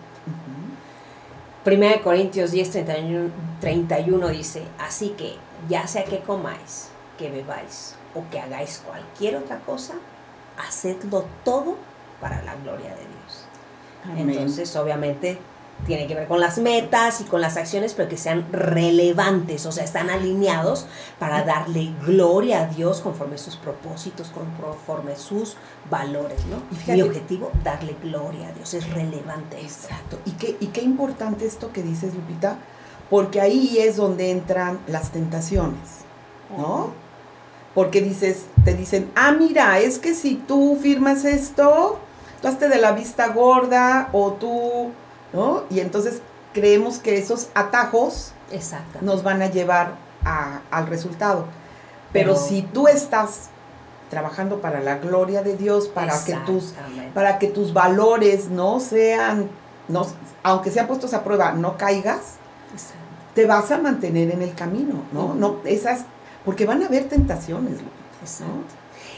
[1.64, 5.36] Primera de Corintios 10, 31, 31 dice, así que
[5.70, 9.94] ya sea que comáis, que bebáis o que hagáis cualquier otra cosa,
[10.58, 11.78] hacedlo todo
[12.20, 13.46] para la gloria de Dios.
[14.04, 14.32] Amén.
[14.32, 15.38] Entonces, obviamente,
[15.86, 19.72] tiene que ver con las metas y con las acciones, pero que sean relevantes, o
[19.72, 20.86] sea, están alineados
[21.20, 25.56] para darle gloria a Dios conforme sus propósitos, conforme sus
[25.90, 26.58] valores, ¿no?
[26.72, 29.60] Y fíjate- Mi objetivo, darle gloria a Dios, es relevante.
[29.60, 30.20] Exacto.
[30.26, 32.58] Y qué, y qué importante esto que dices, Lupita,
[33.10, 36.06] porque ahí es donde entran las tentaciones,
[36.58, 36.92] ¿no?
[37.74, 42.00] Porque dices, te dicen, ah, mira, es que si tú firmas esto,
[42.42, 44.92] tú hazte de la vista gorda o tú,
[45.34, 45.64] ¿no?
[45.70, 46.22] Y entonces
[46.54, 48.34] creemos que esos atajos
[49.02, 51.46] nos van a llevar a- al resultado.
[52.14, 53.50] Pero, Pero- si tú estás
[54.10, 56.74] trabajando para la gloria de Dios, para que tus
[57.14, 59.50] para que tus valores no sean,
[59.88, 60.06] no,
[60.44, 62.36] aunque sean puestos a prueba, no caigas,
[63.34, 65.34] te vas a mantener en el camino, ¿no?
[65.34, 66.02] No esas,
[66.44, 67.78] porque van a haber tentaciones.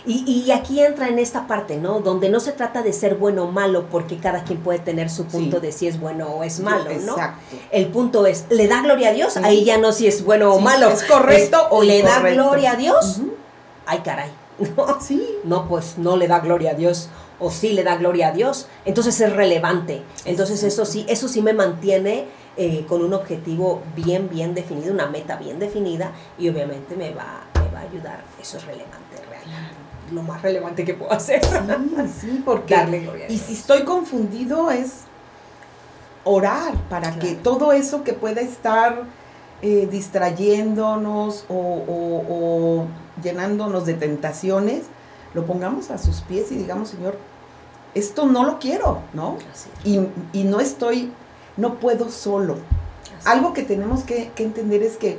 [0.06, 2.00] Y, y aquí entra en esta parte, ¿no?
[2.02, 5.26] Donde no se trata de ser bueno o malo, porque cada quien puede tener su
[5.26, 5.66] punto Sí.
[5.66, 7.14] de si es bueno o es malo, ¿no?
[7.14, 7.56] Exacto.
[7.72, 9.34] El punto es, ¿le da gloria a Dios?
[9.34, 9.40] Sí.
[9.44, 10.90] Ahí ya no si es bueno o malo.
[10.90, 13.22] ¿es correcto Es, o ¿Le da gloria a Dios?
[13.86, 14.30] Ay, caray.
[14.78, 17.10] No, Sí, no, pues no le da gloria a Dios.
[17.40, 18.68] O sí le da gloria a Dios.
[18.86, 20.04] Entonces es relevante.
[20.26, 22.26] Entonces eso sí, eso sí me mantiene
[22.56, 26.12] eh, con un objetivo bien, bien definido, una meta bien definida.
[26.38, 28.22] Y obviamente me va, va a ayudar.
[28.42, 29.76] Eso es relevante, realmente.
[30.12, 31.44] Lo más relevante que puedo hacer.
[31.44, 35.02] sí, sí, porque Darle gloria y si estoy confundido es
[36.26, 39.04] orar para que todo eso que pueda estar
[39.62, 42.88] eh, distrayéndonos o, o- o
[43.22, 44.84] llenándonos de tentaciones,
[45.34, 47.18] lo pongamos a sus pies y digamos, Señor,
[47.96, 49.38] esto no lo quiero, ¿no?
[49.84, 50.00] Y,
[50.34, 51.12] y no estoy,
[51.58, 52.58] no puedo solo.
[53.26, 55.18] Algo que tenemos que, que entender es que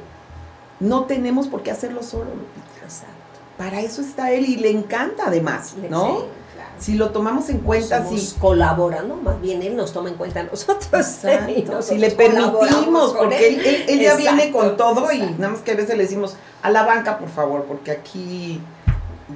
[0.84, 2.84] no tenemos por qué hacerlo solo, Lupita.
[2.84, 3.14] Exacto.
[3.58, 6.06] Para eso está Él y le encanta además, ¿no?
[6.06, 6.24] Sí,
[6.54, 6.70] claro.
[6.78, 10.42] Si lo tomamos en cuenta, si, colaborando, más bien él nos toma en cuenta a
[10.44, 10.88] nosotros.
[10.92, 15.50] Exacto, nosotros si le permitimos, porque él, él- él ya viene con todo y nada
[15.52, 18.60] más que a veces le decimos, a la banca, por favor, porque aquí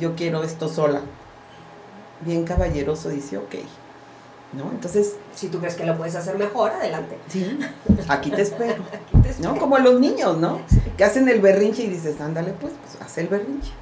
[0.01, 1.01] yo quiero esto sola.
[2.23, 3.55] Bien caballeroso dice, ok.
[4.53, 4.71] ¿No?
[4.71, 7.19] Entonces, Si tú crees que lo puedes hacer mejor, adelante.
[7.29, 7.59] sí,
[8.09, 8.83] aquí te espero.
[8.93, 9.55] Aquí te espero.
[9.55, 9.61] ¿No?
[9.61, 10.61] Como los niños, ¿no?
[10.97, 13.73] Que hacen el berrinche y dices, ándale, pues, pues haz el berrinche.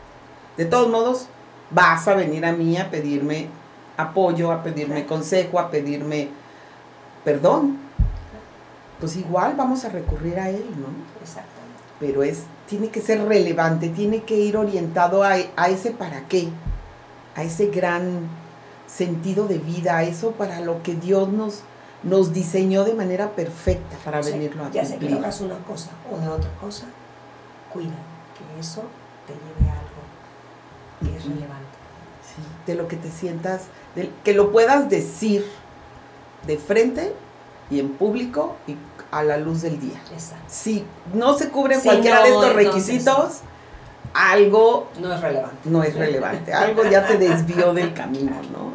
[0.57, 1.29] De todos modos,
[1.71, 3.49] vas a venir a mí a pedirme
[3.97, 6.29] apoyo, a pedirme consejo, a pedirme
[7.25, 7.79] perdón.
[9.01, 10.89] Pues igual vamos a recurrir a él, ¿no?
[11.23, 11.53] Exactamente.
[12.01, 16.49] Pero es, tiene que ser relevante, tiene que ir orientado a, a ese para qué,
[17.35, 18.29] a ese gran
[18.97, 21.61] sentido de vida, eso para lo que Dios nos,
[22.03, 25.19] nos diseñó de manera perfecta para sea, venirlo a ya sé que cumplir.
[25.19, 26.85] hagas una cosa o de otra cosa,
[27.73, 27.91] cuida
[28.37, 28.83] que eso
[29.27, 30.03] te lleve a algo
[31.03, 31.67] que es relevante.
[32.23, 33.63] Sí, de lo que te sientas,
[33.95, 35.45] de- que lo puedas decir
[36.47, 37.13] de frente
[37.71, 38.77] y en público y
[39.11, 40.01] a la luz del día.
[40.13, 40.45] Exacto.
[40.49, 43.41] Si no se cubren Si cualquiera de no, estos entonces- requisitos,
[44.17, 45.57] algo No es relevante.
[45.71, 48.73] no es relevante, algo ya te desvió del camino, ¿no?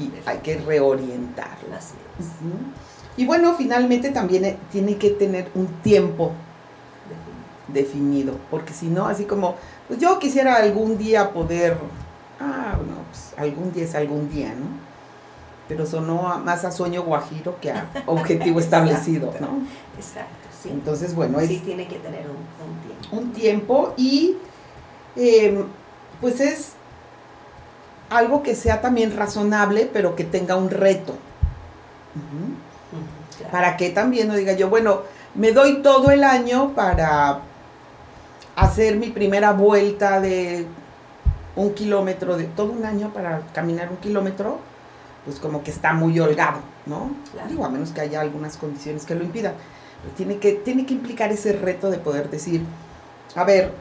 [0.00, 0.56] Y hay que.
[0.56, 0.66] Ujú.
[3.16, 6.32] Y bueno, finalmente también eh, tiene que tener un tiempo
[7.68, 9.54] definido, porque si no, así como,
[9.86, 11.76] pues yo quisiera algún día poder,
[12.40, 14.66] ah, no, pues algún día es algún día, ¿no?
[15.68, 19.60] Pero sonó a- más a sueño guajiro que a objetivo establecido, ¿no?
[19.96, 20.70] Exacto, sí.
[20.70, 22.36] Entonces, bueno, es sí tiene que tener un,
[22.66, 23.16] un tiempo.
[23.16, 24.36] un tiempo y
[25.16, 25.64] eh,
[26.20, 26.72] pues es
[28.10, 31.14] algo que sea también razonable, pero que tenga un reto.
[33.36, 33.52] Claro.
[33.52, 35.02] Para que también no diga yo, bueno,
[35.34, 37.40] me doy todo el año para
[38.56, 40.66] hacer mi primera vuelta de
[41.56, 44.58] un kilómetro, de todo un año para caminar un kilómetro,
[45.24, 47.12] pues como que está muy holgado, ¿no?
[47.32, 47.48] Claro.
[47.48, 49.54] Digo, a menos que haya algunas condiciones que lo impidan.
[50.02, 52.62] Pero tiene que, tiene que implicar ese reto de poder decir,
[53.34, 53.72] a ver,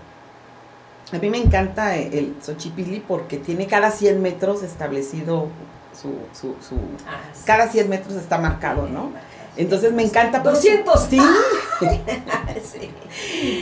[1.17, 5.47] a mí me encanta el Xochipilli porque tiene cada 100 metros establecido
[5.99, 6.75] su, su, su
[7.07, 7.41] Ah, sí.
[7.45, 9.11] cada 100 metros está marcado, ¿no?
[9.57, 10.41] Entonces me encanta.
[10.43, 11.03] por- 200.
[11.09, 11.19] Sí.
[12.63, 12.91] sí.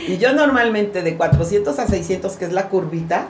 [0.08, 3.28] Y yo normalmente de 400 a 600, que es la curvita,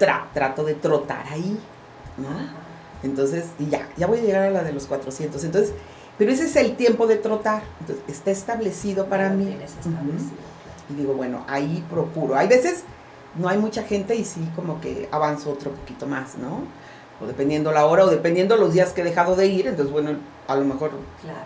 [0.00, 1.58] tra- trato de trotar ahí,
[2.16, 2.28] ¿no?
[3.02, 5.44] Entonces, y ya, ya voy a llegar a la de los 400.
[5.44, 5.72] Entonces,
[6.18, 7.62] Pero ese es el tiempo de trotar.
[7.80, 9.56] Entonces, está establecido para mí.
[10.90, 12.34] Y digo, bueno, ahí procuro.
[12.36, 12.82] Hay veces
[13.36, 16.62] no hay mucha gente y sí como que avanzo otro poquito más, ¿no?
[17.22, 20.12] O dependiendo la hora o dependiendo los días que he dejado de ir, entonces bueno,
[20.46, 21.38] a lo mejor Claro.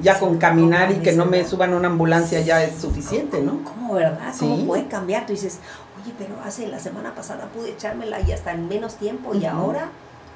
[0.00, 3.40] ya Sí, con caminar y que no me suban a una ambulancia ya es suficiente,
[3.40, 3.62] ¿no?
[3.64, 4.34] ¿Cómo, verdad?
[4.38, 4.64] ¿Cómo Sí.
[4.66, 5.26] puede cambiar?
[5.26, 5.58] Tú dices,
[6.02, 9.88] oye, pero hace la semana pasada pude echármela y hasta en menos tiempo y ahora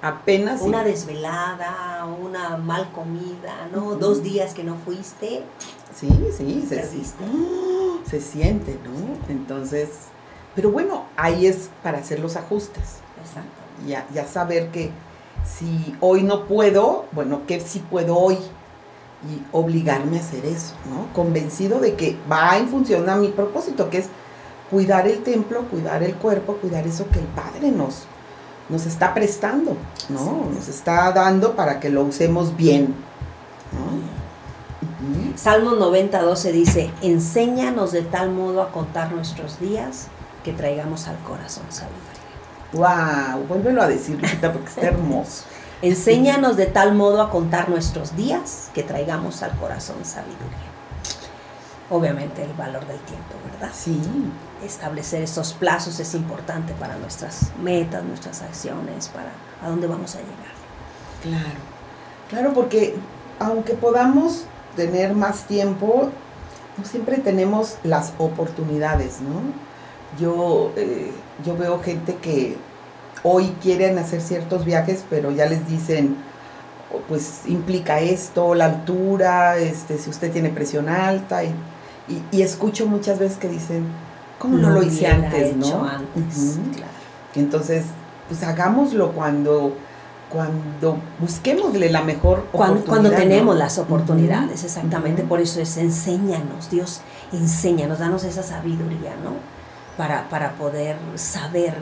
[0.02, 0.60] Apenas.
[0.60, 0.66] sí.
[0.68, 3.94] una desvelada, una mal comida, ¿no?
[3.96, 5.42] Dos días que no fuiste.
[5.98, 7.24] Sí, sí, se, Perdiste.
[8.08, 9.32] se siente, ¿no?
[9.32, 9.88] Entonces,
[10.54, 12.98] pero bueno, ahí es para hacer los ajustes.
[13.20, 13.50] Exacto.
[13.86, 14.90] Ya, ya saber que
[15.44, 18.38] si hoy no puedo, bueno, que sí puedo hoy
[19.28, 21.12] y obligarme a hacer eso, ¿no?
[21.12, 24.06] Convencido de que va en función a mi propósito, que es
[24.70, 28.04] cuidar el templo, cuidar el cuerpo, cuidar eso que el Padre nos,
[28.68, 29.76] nos está prestando,
[30.08, 30.46] ¿no?
[30.54, 32.94] Nos está dando para que lo usemos bien,
[33.72, 34.14] ¿no?
[35.36, 40.08] Salmo 90, 12 dice, enséñanos de tal modo a contar nuestros días
[40.44, 42.14] que traigamos al corazón sabiduría.
[42.72, 45.44] Wow, vuélvelo a decir, Lupita, porque está hermoso.
[45.82, 50.72] Enséñanos de tal modo a contar nuestros días que traigamos al corazón sabiduría.
[51.90, 53.70] Obviamente el valor del tiempo, ¿verdad?
[53.74, 54.00] Sí,
[54.64, 59.30] Establecer estos plazos es importante para nuestras metas, nuestras acciones, para
[59.62, 60.54] a dónde vamos a llegar.
[61.22, 61.58] Claro,
[62.30, 62.96] claro, porque
[63.38, 66.08] aunque podamos tener más tiempo,
[66.78, 69.42] no siempre tenemos las oportunidades, ¿no?
[70.18, 71.10] Yo, eh,
[71.44, 72.56] yo veo gente que
[73.22, 76.16] hoy quieren hacer ciertos viajes, pero ya les dicen,
[76.92, 81.48] oh, pues implica esto, la altura, este, si usted tiene presión alta, y,
[82.08, 83.86] y- y escucho muchas veces que dicen,
[84.38, 85.84] ¿cómo no, lo hice antes, no?
[85.88, 86.70] antes, Ujú.
[86.76, 86.92] claro.
[87.34, 87.84] Entonces,
[88.28, 89.74] pues hagámoslo cuando,
[90.30, 92.86] cuando busquémosle la mejor Cuando, oportunidad.
[92.86, 93.58] cuando tenemos ¿no?
[93.58, 95.22] las oportunidades, exactamente.
[95.22, 97.00] Por eso es enséñanos, Dios,
[97.32, 99.32] enséñanos, danos esa sabiduría, ¿no?
[99.96, 101.74] Para, para poder saber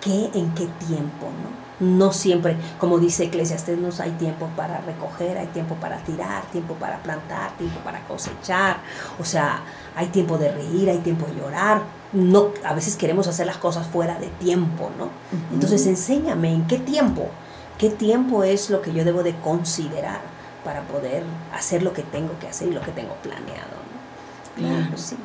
[0.00, 1.60] qué en qué tiempo, ¿no?
[1.80, 6.74] No siempre, como dice Eclesiastes, no hay tiempo para recoger, hay tiempo para tirar, tiempo
[6.74, 8.76] para plantar, tiempo para cosechar.
[9.18, 9.62] O sea,
[9.96, 11.82] hay tiempo de reír, hay tiempo de llorar.
[12.12, 15.08] No, a veces queremos hacer las cosas fuera de tiempo, ¿no?
[15.54, 17.28] Entonces enséñame en qué tiempo,
[17.78, 20.20] qué tiempo es lo que yo debo de considerar
[20.64, 21.22] para poder
[21.54, 23.80] hacer lo que tengo que hacer y lo que tengo planeado.
[24.60, 24.68] ¿no?
[24.68, 24.98] Claro.
[24.98, 25.16] sí.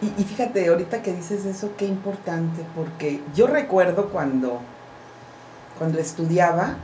[0.00, 4.60] Y, y fíjate, ahorita que dices eso, qué importante, porque yo recuerdo cuando,
[5.78, 6.76] cuando estudiaba,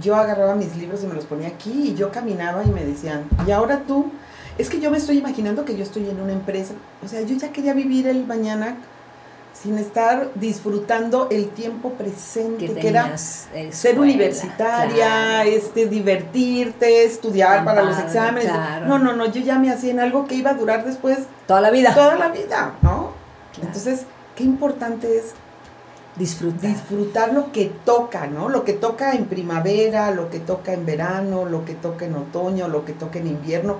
[0.00, 3.24] yo agarraba mis libros y me los ponía aquí y yo caminaba y me decían,
[3.46, 4.10] y ahora tú,
[4.58, 7.36] es que yo me estoy imaginando que yo estoy en una empresa, o sea, yo
[7.36, 8.76] ya quería vivir el mañana
[9.52, 15.48] sin estar disfrutando el tiempo presente, Que que, era escuela, ser universitaria, claro.
[15.50, 18.50] este, divertirte, estudiar Tan para los exámenes.
[18.50, 18.86] claro.
[18.86, 21.60] No, no, no, yo ya me hacía en algo que iba a durar después Toda
[21.60, 21.94] la vida.
[21.94, 23.12] toda la vida, ¿no?
[23.52, 23.68] Claro.
[23.68, 24.02] Entonces,
[24.34, 25.32] qué importante es
[26.16, 26.70] disfrutar.
[26.70, 28.48] disfrutar lo que toca, ¿no?
[28.48, 32.68] Lo que toca en primavera, lo que toca en verano, lo que toca en otoño,
[32.68, 33.76] lo que toca en invierno,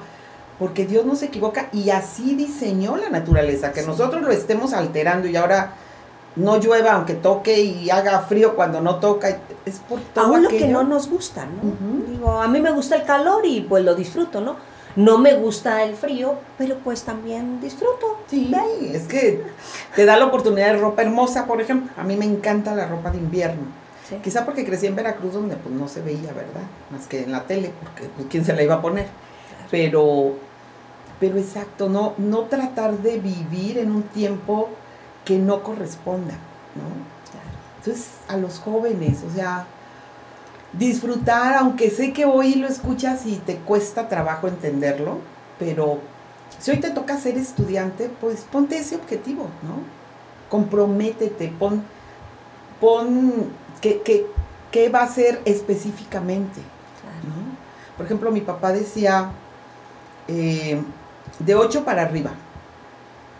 [0.63, 3.87] porque Dios no se equivoca y así diseñó la naturaleza, que Sí.
[3.89, 5.73] nosotros lo estemos alterando y ahora
[6.37, 10.49] no llueva aunque toque y haga frío cuando no toca, es por todo Aún lo
[10.51, 12.07] que no nos gusta, ¿no?
[12.09, 14.55] Digo, a mí me gusta el calor y pues lo disfruto, ¿no?
[14.95, 18.19] No me gusta el frío, pero pues también disfruto.
[18.29, 18.55] Sí,
[18.95, 19.43] es que
[19.97, 21.91] te da la oportunidad de ropa hermosa, por ejemplo.
[21.97, 23.63] A mí me encanta la ropa de invierno.
[24.09, 24.15] Sí.
[24.23, 26.63] Quizá porque crecí en Veracruz donde pues no se veía, ¿verdad?
[26.93, 29.07] Más que en la tele, porque pues, quién se la iba a poner.
[29.73, 30.35] Pero,
[31.23, 34.69] pero exacto, no, no tratar de vivir en un tiempo
[35.25, 36.35] que no corresponda,
[36.75, 36.83] ¿no?
[37.79, 39.65] Entonces, a los jóvenes, o sea,
[40.73, 45.19] disfrutar, aunque sé que hoy lo escuchas y te cuesta trabajo entenderlo,
[45.61, 46.01] pero
[46.59, 49.77] si hoy te toca ser estudiante, pues ponte ese objetivo, ¿no?
[50.51, 51.85] Comprométete, pon,
[52.81, 54.27] pon qué, qué-
[54.73, 56.61] qué va a ser específicamente.
[57.97, 59.31] Por ejemplo, mi papá decía,
[60.29, 60.83] eh,
[61.39, 62.31] de 8 para arriba,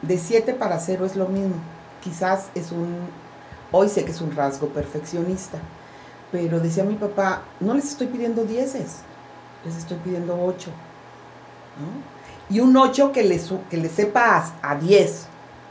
[0.03, 1.55] de 7 para 0 es lo mismo.
[2.03, 2.97] Quizás es un,
[3.71, 5.59] hoy sé que es un rasgo perfeccionista,
[6.33, 8.75] pero decía mi papá, no les estoy pidiendo 10,
[9.65, 10.71] les estoy pidiendo 8.
[11.79, 12.55] ¿no?
[12.55, 13.41] Y un 8 que le,
[13.71, 15.27] que le sepas a 10,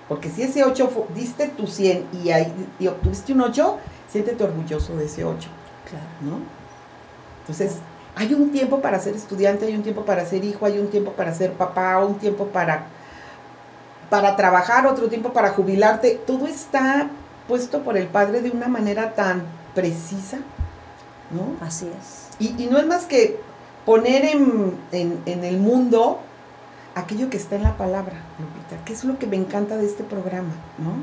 [0.08, 3.78] porque si ese 8 fu- diste tu 100 y, ahí, y obtuviste un 8,
[4.10, 5.50] siéntete orgulloso de ese 8.
[5.90, 6.06] Claro.
[6.22, 6.40] ¿no?
[7.42, 7.78] Entonces,
[8.16, 11.12] hay un tiempo para ser estudiante, hay un tiempo para ser hijo, hay un tiempo
[11.14, 12.84] para ser papá, un tiempo para,
[14.10, 16.20] para trabajar, otro tiempo para jubilarte.
[16.28, 17.08] Todo está
[17.48, 19.44] puesto por el Padre de una manera tan
[19.74, 20.38] precisa,
[21.32, 21.66] ¿no?
[21.66, 22.28] Así es.
[22.40, 23.40] Y, y no es más que
[23.86, 26.20] poner en, en- en el mundo
[26.96, 30.04] aquello que está en la palabra, Lupita, que es lo que me encanta de este
[30.04, 30.94] programa, ¿no?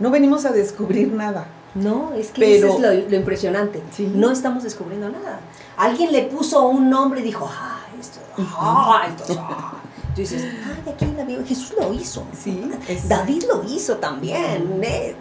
[0.00, 1.46] No venimos a descubrir nada.
[1.74, 3.82] No, es que Pero- eso es lo, lo impresionante.
[3.94, 4.10] Sí.
[4.14, 5.40] No estamos descubriendo nada.
[5.76, 8.18] Alguien le puso un nombre y dijo, ah, esto,
[8.58, 9.74] ah, esto, ah".
[10.14, 12.24] Tú dices, ay, aquí en la Biblia, Jesús lo hizo.
[12.36, 12.68] Sí,
[13.06, 14.80] David lo hizo también.
[14.82, 15.14] ¿eh?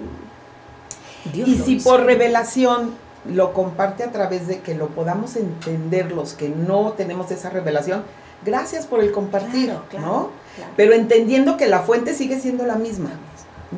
[1.32, 1.90] Dios Y si hizo.
[1.90, 2.96] por revelación
[3.32, 8.04] lo comparte a través de que lo podamos entender los que no tenemos esa revelación,
[8.46, 10.30] gracias por el compartir, Claro, claro, ¿no?
[10.56, 10.72] claro.
[10.78, 13.10] Pero entendiendo que la fuente sigue siendo la misma,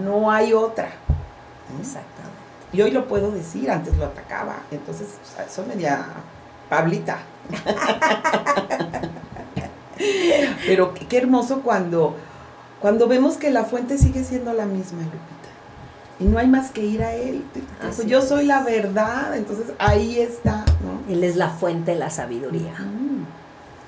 [0.06, 0.92] no hay otra.
[1.76, 1.84] ¿no?
[2.72, 6.06] Y hoy lo puedo decir, antes lo atacaba, entonces o sea, soy media
[6.70, 7.20] Pablita.
[10.66, 12.16] Pero qué, qué hermoso cuando,
[12.80, 15.40] cuando vemos que la fuente sigue siendo la misma, Lupita.
[16.20, 17.44] Y no hay más que ir a él.
[18.06, 21.12] Yo soy la verdad, entonces ahí está, ¿no?
[21.14, 22.74] Él es la fuente de la sabiduría.
[22.78, 23.26] Mm,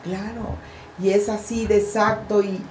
[0.03, 0.55] claro,
[1.01, 2.61] y es así de exacto y,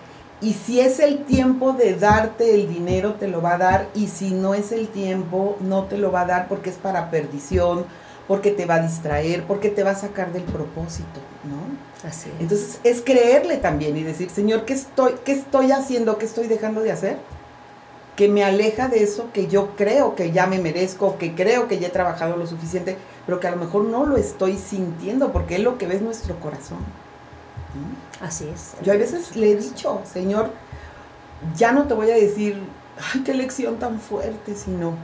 [0.43, 4.07] y si es el tiempo de darte el dinero, te lo va a dar y
[4.07, 7.84] si no es el tiempo, no te lo va a dar porque es para perdición,
[8.26, 12.09] porque te va a distraer, porque te va a sacar del propósito, ¿no?
[12.09, 12.41] Así es.
[12.41, 16.16] Entonces es creerle también y decir, Señor, ¿qué estoy, qué estoy haciendo?
[16.16, 17.18] ¿Qué estoy dejando de hacer?
[18.16, 21.78] Que me aleja de eso que yo creo que ya me merezco, que creo que
[21.78, 25.57] ya he trabajado lo suficiente, pero que a lo mejor no lo estoy sintiendo porque
[25.57, 26.78] Él lo que ve es nuestro corazón.
[26.78, 28.09] ¿no?
[28.20, 28.74] Así es.
[28.82, 30.50] Yo a veces le he dicho, Señor,
[31.56, 32.62] ya no te voy a decir,
[33.14, 34.94] ay, qué lección tan fuerte, sino,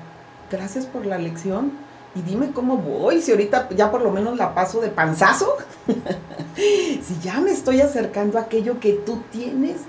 [0.50, 1.72] gracias por la lección
[2.14, 5.56] y dime cómo voy, si ahorita ya por lo menos la paso de panzazo,
[6.56, 9.82] si ya me estoy acercando a aquello que tú tienes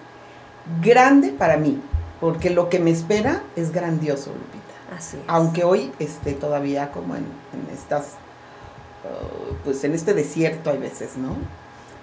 [0.81, 1.81] grande para mí,
[2.19, 4.95] porque lo que me espera es grandioso, Lupita.
[4.97, 5.23] Así es.
[5.27, 8.15] Aunque hoy esté todavía como en, en estas,
[9.03, 11.35] uh, pues en este desierto hay veces, ¿no?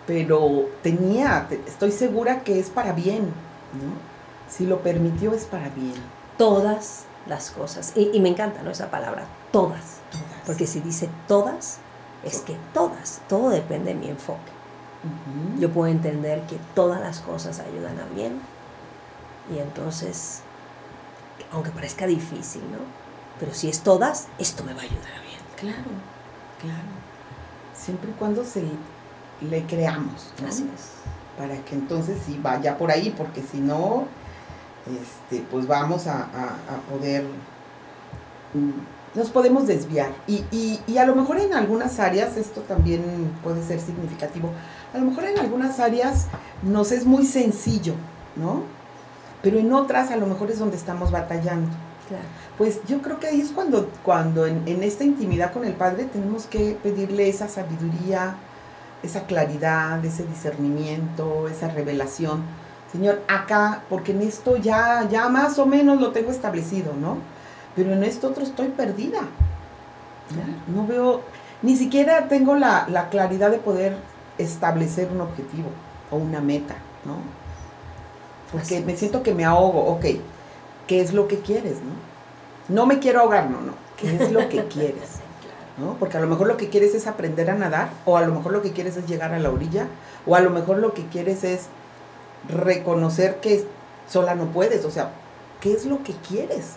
[0.06, 3.22] Pero tenía, te- estoy segura que es para bien,
[3.72, 3.94] ¿no?
[4.48, 5.94] Si lo permitió es para bien.
[6.36, 7.92] Todas las cosas.
[7.96, 8.70] Y, y me encanta, ¿no?
[8.70, 10.00] Esa palabra, todas.
[10.10, 10.26] Todas.
[10.46, 11.78] Porque si dice todas,
[12.22, 14.52] es que todas, todo depende de mi enfoque.
[15.04, 15.60] Ujú.
[15.60, 18.40] Yo puedo entender que todas las cosas ayudan a bien
[19.54, 20.40] y entonces,
[21.52, 22.78] aunque parezca difícil, ¿no?
[23.40, 25.40] Pero si es todas, esto me va a ayudar a bien.
[25.56, 25.90] Claro,
[26.60, 26.88] claro.
[27.74, 28.62] Siempre y cuando se
[29.40, 30.48] le creamos, ¿no?
[30.48, 30.90] Así es.
[31.38, 34.04] Para que entonces sí vaya por ahí, porque si no,
[34.86, 37.24] este, pues vamos a, a- a poder,
[38.54, 40.10] mm, nos podemos desviar.
[40.26, 43.02] Y, y- y a lo mejor en algunas áreas, esto también
[43.42, 44.50] puede ser significativo,
[44.92, 46.26] a lo mejor en algunas áreas
[46.62, 47.94] nos es muy sencillo,
[48.36, 48.62] ¿no?
[49.42, 51.70] Pero en otras a lo mejor es donde estamos batallando.
[52.08, 52.24] Claro.
[52.58, 56.04] Pues yo creo que ahí es cuando, cuando en, en esta intimidad con el Padre
[56.04, 58.36] tenemos que pedirle esa sabiduría,
[59.04, 62.42] esa claridad, ese discernimiento, esa revelación.
[62.90, 67.18] Señor, acá, porque en esto ya, ya más o menos lo tengo establecido, ¿no?
[67.76, 69.20] Pero en esto otro estoy perdida.
[70.66, 70.82] ¿no?
[70.82, 71.20] No veo,
[71.62, 73.96] ni siquiera tengo la, la claridad de poder
[74.38, 75.68] establecer un objetivo
[76.10, 76.74] o una meta,
[77.04, 77.16] ¿no?
[78.52, 80.06] Porque me siento que me ahogo, ok,
[80.86, 82.74] ¿qué es lo que quieres, no?
[82.74, 85.23] No me quiero ahogar, no, no, ¿qué es lo que quieres?
[85.78, 85.94] ¿No?
[85.94, 88.52] Porque a lo mejor lo que quieres es aprender a nadar, o a lo mejor
[88.52, 89.88] lo que quieres es llegar a la orilla,
[90.26, 91.66] o a lo mejor lo que quieres es
[92.48, 93.66] reconocer que
[94.08, 95.10] sola no puedes, o sea,
[95.60, 96.72] ¿qué es lo que quieres?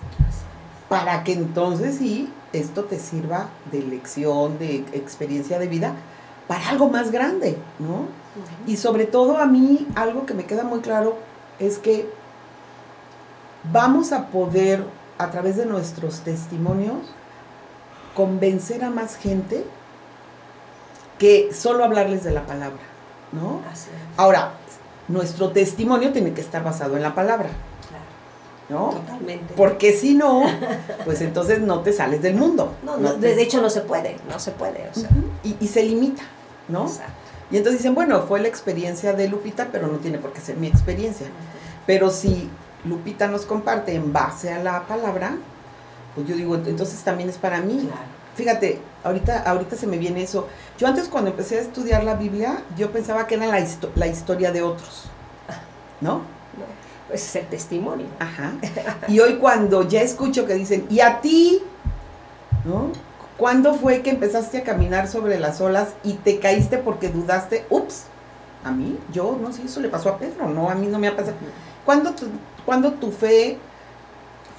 [0.90, 5.94] Para que entonces sí, esto te sirva de lección, de experiencia de vida,
[6.48, 8.06] para algo más grande, ¿no?
[8.66, 11.18] Y sobre todo a mí algo que me queda muy claro
[11.60, 12.10] es que
[13.72, 14.84] vamos a poder
[15.18, 17.00] a través de nuestros testimonios
[18.18, 19.64] convencer a más gente
[21.20, 22.80] que solo hablarles de la palabra,
[23.32, 23.62] ¿no?
[23.72, 24.20] Así es.
[24.20, 24.54] Ahora,
[25.08, 27.50] nuestro testimonio tiene que estar basado en la palabra,
[27.88, 28.86] Claro.
[28.94, 29.00] ¿no?
[29.00, 29.54] Totalmente.
[29.56, 30.44] Porque si no,
[31.06, 32.74] pues entonces no te sales del mundo.
[32.84, 34.90] No, no, te- de hecho no se puede, no se puede.
[34.90, 35.10] O sea,
[35.44, 36.24] y se limita,
[36.68, 36.88] ¿no?
[36.88, 37.14] exacto.
[37.52, 40.58] Y entonces dicen, bueno, fue la experiencia de Lupita, pero no tiene por qué ser
[40.58, 41.28] mi experiencia.
[41.86, 42.50] Pero si
[42.84, 45.38] Lupita nos comparte en base a la palabra,
[46.18, 47.78] pues yo digo, entonces también es para mí.
[47.88, 48.02] Claro.
[48.36, 50.48] Fíjate, ahorita, ahorita se me viene eso.
[50.80, 54.08] Yo antes cuando empecé a estudiar la Biblia, yo pensaba que era la, histo- la
[54.08, 55.04] historia de otros,
[56.02, 56.22] ¿no?
[57.08, 58.08] Pues es el testimonio.
[58.20, 58.54] Ajá.
[59.08, 61.62] Y hoy cuando ya escucho que dicen, ¿y a ti?
[62.66, 62.88] ¿No?
[63.38, 67.66] ¿Cuándo fue que empezaste a caminar sobre las olas y te caíste porque dudaste?
[67.70, 68.06] Ups,
[68.64, 71.08] a mí, yo, no sé, eso le pasó a Pedro, no, a mí no me
[71.08, 71.36] ha pasado.
[71.86, 72.26] ¿Cuándo tu,
[72.66, 73.60] cuándo tu fe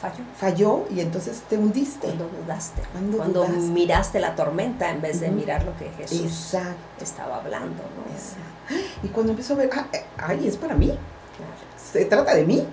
[0.01, 0.25] falló.
[0.37, 2.07] falló y entonces te hundiste.
[2.07, 2.83] Cuando dudaste.
[2.93, 3.71] Cuando Cuando dudaste.
[3.71, 6.21] miraste la tormenta en vez de mirar lo que Jesús
[6.55, 6.77] Exacto.
[7.05, 8.13] estaba hablando, ¿no?
[8.15, 8.49] exacto.
[9.03, 11.03] Y cuando empiezo a ver, ah, eh, ay, es para mí, Claro.
[11.93, 12.65] se trata de mí.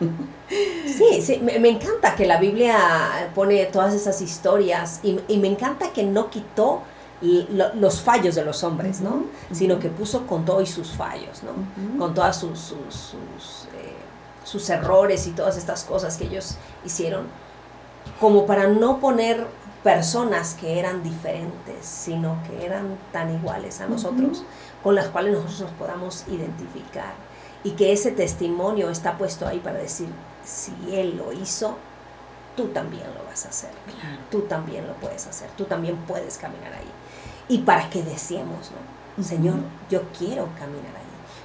[0.48, 5.48] Sí, sí, me, me encanta que la Biblia pone todas esas historias y, y me
[5.48, 6.82] encanta que no quitó
[7.22, 9.24] lo- los fallos de los hombres, ¿no?
[9.50, 11.98] Sino que puso con todos sus fallos, ¿no?
[11.98, 13.94] Con todas sus, sus, sus, eh,
[14.44, 17.26] sus errores y todas estas cosas que ellos hicieron,
[18.20, 19.46] como para no poner
[19.82, 24.44] personas que eran diferentes, sino que eran tan iguales a nosotros,
[24.82, 27.12] con las cuales nosotros nos podamos identificar.
[27.64, 30.08] Y que ese testimonio está puesto ahí para decir,
[30.44, 31.76] si Él lo hizo,
[32.56, 33.70] tú también lo vas a hacer.
[34.00, 34.18] Claro.
[34.30, 36.90] Tú también lo puedes hacer, tú también puedes caminar ahí.
[37.48, 38.00] Y para que.
[39.16, 39.26] Ujú.
[39.26, 39.56] Señor,
[39.90, 41.03] yo quiero caminar ahí.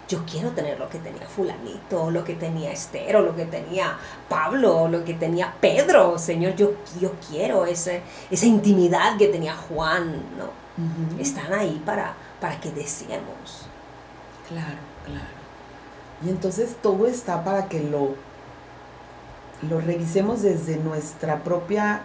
[0.10, 3.96] Yo quiero tener lo que tenía fulanito, lo que tenía Esther, o lo que tenía
[4.28, 6.18] Pablo, o lo que tenía Pedro.
[6.18, 8.02] Señor, yo, yo quiero ese,
[8.32, 10.50] esa intimidad que tenía Juan, ¿no?
[11.20, 13.68] Están ahí para, para que deseemos.
[14.48, 15.40] Claro, claro.
[16.26, 18.16] Y entonces todo está para que lo,
[19.70, 22.02] lo revisemos desde nuestra propia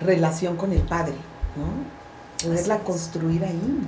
[0.00, 1.14] relación con el Padre,
[1.56, 2.46] ¿no?
[2.48, 3.86] Poderla construir ahí.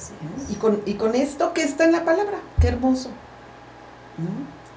[0.00, 0.42] Así ¿no?
[0.44, 0.50] es.
[0.50, 3.08] Y, con, y con esto que está en la palabra, qué hermoso,
[4.18, 4.28] ¿no?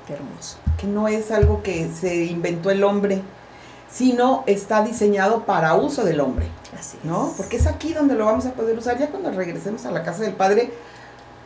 [0.08, 0.58] Qué hermoso.
[0.78, 3.22] Que no es algo que se inventó el hombre,
[3.90, 6.48] sino está diseñado para uso del hombre,
[6.78, 7.28] Así ¿no?
[7.28, 7.34] es.
[7.34, 8.98] Porque es aquí donde lo vamos a poder usar.
[8.98, 10.74] Ya cuando regresemos a la casa del Padre,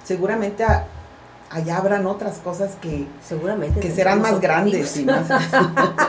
[0.04, 0.86] seguramente a-
[1.52, 4.98] allá habrán otras cosas que, seguramente que serán más grandes.
[4.98, 5.30] y objetivos.
[5.30, 5.48] más-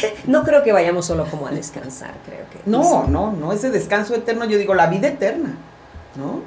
[0.26, 4.14] No creo que vayamos solo como a descansar, creo que No, no, no, ese descanso
[4.14, 5.54] eterno, yo digo la vida eterna,
[6.16, 6.40] ¿no?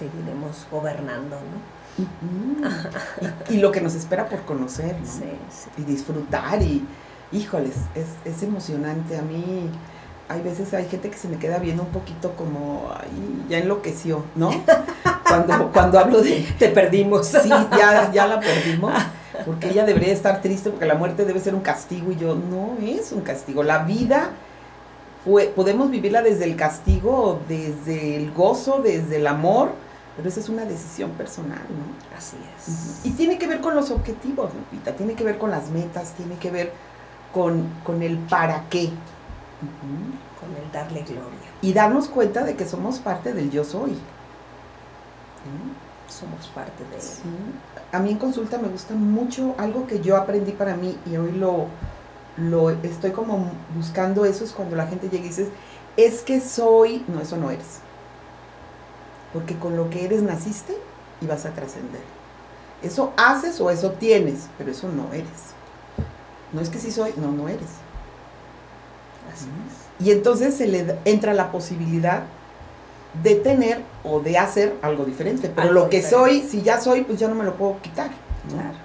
[0.00, 1.80] Seguiremos gobernando, ¿no?
[3.50, 5.06] y, y lo que nos espera por conocer, ¿no?
[5.06, 5.68] Sí, sí.
[5.78, 6.84] Y disfrutar y,
[7.32, 9.16] híjoles, es, es emocionante.
[9.18, 9.68] A mí,
[10.28, 14.24] hay veces hay gente que se me queda viendo un poquito como, ay, ya enloqueció,
[14.34, 14.50] ¿no?
[15.28, 17.28] Cuando, cuando hablo de, Te perdimos.
[17.28, 18.92] sí, ya, ya la perdimos,
[19.46, 22.76] porque ella debería estar triste porque la muerte debe ser un castigo y yo, no
[22.84, 23.62] es un castigo.
[23.62, 24.30] La vida
[25.54, 29.70] podemos vivirla desde el castigo, desde el gozo, desde el amor,
[30.16, 32.16] pero esa es una decisión personal, ¿no?
[32.16, 33.00] Así es.
[33.04, 36.36] Y tiene que ver con los objetivos, Lupita, tiene que ver con las metas, tiene
[36.36, 36.72] que ver
[37.32, 38.90] con, con el para qué.
[40.40, 41.50] Con el darle gloria.
[41.62, 43.96] Y darnos cuenta de que somos parte del yo soy.
[46.08, 47.22] Somos parte de Sí.
[47.92, 51.32] A mí en consulta me gusta mucho algo que yo aprendí para mí y hoy
[51.32, 51.66] lo,
[52.36, 55.48] lo estoy como buscando eso es cuando la gente llega y dices,
[55.96, 57.80] es que soy, no, eso no eres.
[59.32, 60.76] Porque con lo que eres naciste
[61.20, 62.00] y vas a trascender.
[62.82, 65.50] Eso haces o eso tienes, pero eso no eres.
[66.52, 67.68] No es que sí soy, no, no eres.
[69.32, 69.46] Así
[70.04, 72.22] Y entonces se le entra la posibilidad
[73.22, 75.48] de tener o de hacer algo diferente.
[75.54, 76.40] Pero Algo lo que diferente.
[76.40, 78.08] soy, si ya soy, pues ya no me lo puedo quitar.
[78.08, 78.54] ¿no?
[78.54, 78.80] Claro, claro.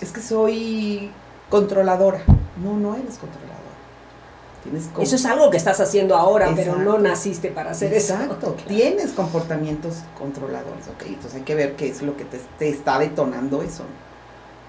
[0.00, 1.10] Es que soy
[1.50, 2.22] controladora.
[2.62, 3.53] No, no eres controladora.
[5.02, 8.14] Eso es algo que estás haciendo ahora, pero no naciste para hacer eso.
[8.14, 8.56] Exacto.
[8.68, 11.02] Tienes comportamientos controladores, ¿ok?
[11.06, 13.84] Entonces hay que ver qué es lo que te, te está detonando eso.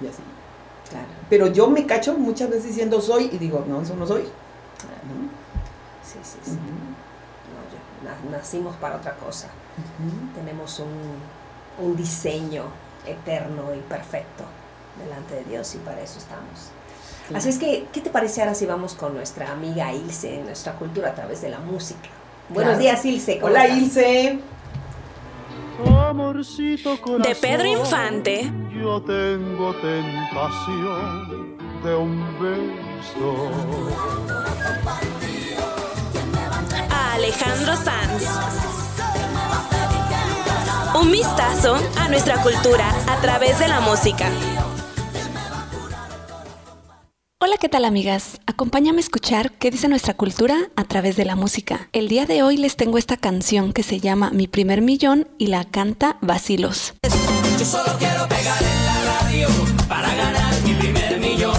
[0.01, 0.21] Y así.
[0.89, 4.21] Claro, Pero yo me cacho muchas veces diciendo soy y digo, no, eso no soy.
[4.21, 5.01] claro.
[5.07, 5.29] ¿no?
[6.03, 6.51] Sí, sí, sí.
[8.03, 9.47] No, na- nacimos para otra cosa.
[10.35, 12.63] Tenemos un, un diseño
[13.07, 14.43] eterno y perfecto
[15.03, 16.69] delante de Dios y para eso estamos.
[17.27, 17.39] Claro.
[17.39, 20.73] Así es que, ¿qué te parece ahora si vamos con nuestra amiga Ilse en nuestra
[20.73, 22.09] cultura a través de la música?
[22.49, 22.79] Buenos Claro.
[22.79, 23.39] días, Ilse.
[23.39, 23.77] ¿cómo Hola estás?
[23.81, 24.39] Ilse.
[26.07, 28.51] Amorcito corazón, De Pedro Infante.
[28.79, 33.49] Yo tengo tentación de un beso.
[36.91, 38.23] A Alejandro Sanz.
[41.01, 44.29] Un vistazo a nuestra cultura a través de la música.
[47.47, 48.41] Hola, ¿qué tal amigas?
[48.47, 51.89] Acompáñame a escuchar qué dice nuestra cultura a través de la música.
[51.93, 55.45] El día de hoy les tengo esta canción que se llama Mi primer millón y
[55.45, 56.95] la canta Basilos.
[57.59, 59.47] Yo solo quiero pegar en la radio
[59.87, 61.53] para ganar mi primer millón.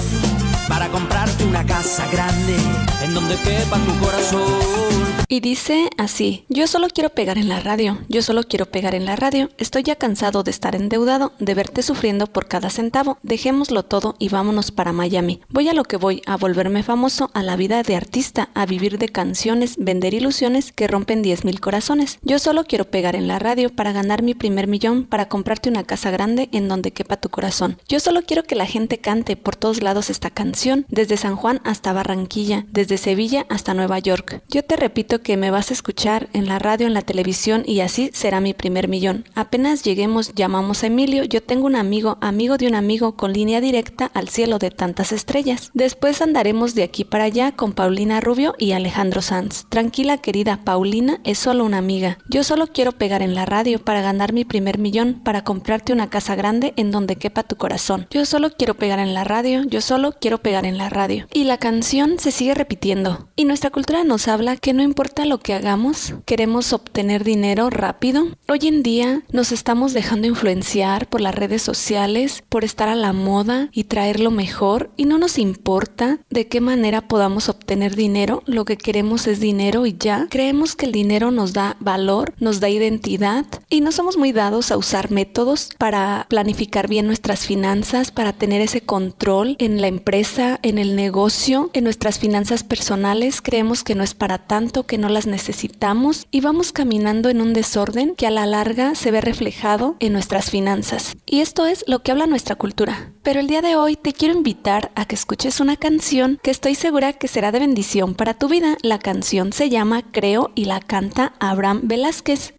[0.67, 1.26] Para comprarte
[1.65, 2.57] casa grande
[3.03, 4.87] en donde quepa tu corazón.
[5.29, 9.05] Y dice así, yo solo quiero pegar en la radio, yo solo quiero pegar en
[9.05, 13.83] la radio, estoy ya cansado de estar endeudado, de verte sufriendo por cada centavo, dejémoslo
[13.83, 15.41] todo y vámonos para Miami.
[15.49, 18.99] Voy a lo que voy, a volverme famoso, a la vida de artista, a vivir
[18.99, 22.21] de canciones, vender ilusiones que rompen 10 mil corazones.
[22.23, 25.83] Yo solo quiero pegar en la radio para ganar mi primer millón, para comprarte una
[25.83, 27.79] casa grande en donde quepa tu corazón.
[27.89, 31.46] Yo solo quiero que la gente cante por todos lados esta canción, desde San Juan
[31.65, 34.43] hasta Barranquilla, desde Sevilla hasta Nueva York.
[34.49, 37.81] Yo te repito que me vas a escuchar en la radio, en la televisión y
[37.81, 39.25] así será mi primer millón.
[39.35, 43.61] Apenas lleguemos, llamamos a Emilio, yo tengo un amigo, amigo de un amigo con línea
[43.61, 45.71] directa al cielo de tantas estrellas.
[45.75, 49.67] Después andaremos de aquí para allá con Paulina Rubio y Alejandro Sanz.
[49.69, 52.19] Tranquila querida, Paulina es solo una amiga.
[52.29, 56.11] Yo solo quiero pegar en la radio para ganar mi primer millón, para comprarte una
[56.11, 58.07] casa grande en donde quepa tu corazón.
[58.11, 61.27] Yo solo quiero pegar en la radio, yo solo quiero pegar en la radio.
[61.37, 63.29] Y la canción se sigue repitiendo.
[63.37, 68.29] Y nuestra cultura nos habla que no importa lo que hagamos, queremos obtener dinero rápido.
[68.49, 73.13] Hoy en día nos estamos dejando influenciar por las redes sociales, por estar a la
[73.13, 78.43] moda y traer lo mejor y no nos importa de qué manera podamos obtener dinero,
[78.47, 80.29] lo que queremos es dinero y ya.
[80.31, 84.71] Creemos que el dinero nos da valor, nos da identidad y no somos muy dados
[84.71, 90.59] a usar métodos para planificar bien nuestras finanzas, para tener ese control en la empresa,
[90.63, 93.41] en el negocio, en nuestras finanzas personales.
[93.41, 97.55] Creemos que no es para tanto, que no las necesitamos y vamos caminando en un
[97.55, 101.17] desorden que a la larga se ve reflejado en nuestras finanzas.
[101.25, 103.13] Y esto es lo que habla nuestra cultura.
[103.23, 106.75] Pero el día de hoy te quiero invitar a que escuches una canción que estoy
[106.75, 108.77] segura que será de bendición para tu vida.
[108.83, 112.53] La canción se llama Creo y la canta Abraham Velázquez.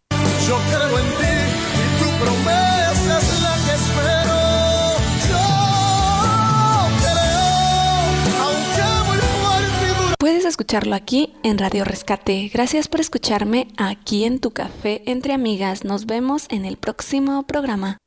[0.47, 1.33] Yo creo en ti
[1.75, 2.66] y tu promesa
[10.18, 12.49] Puedes escucharlo aquí en Radio Rescate.
[12.51, 15.84] Gracias por escucharme aquí en tu café entre amigas.
[15.84, 17.99] Nos vemos en el próximo programa.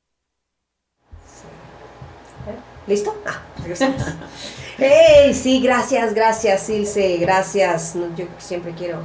[2.88, 3.14] ¿Listo?
[3.24, 4.02] Ah, regresamos.
[4.78, 5.32] ¡Ey!
[5.34, 7.94] Sí, gracias, gracias, Ilse, gracias.
[7.94, 9.02] No, yo siempre quiero.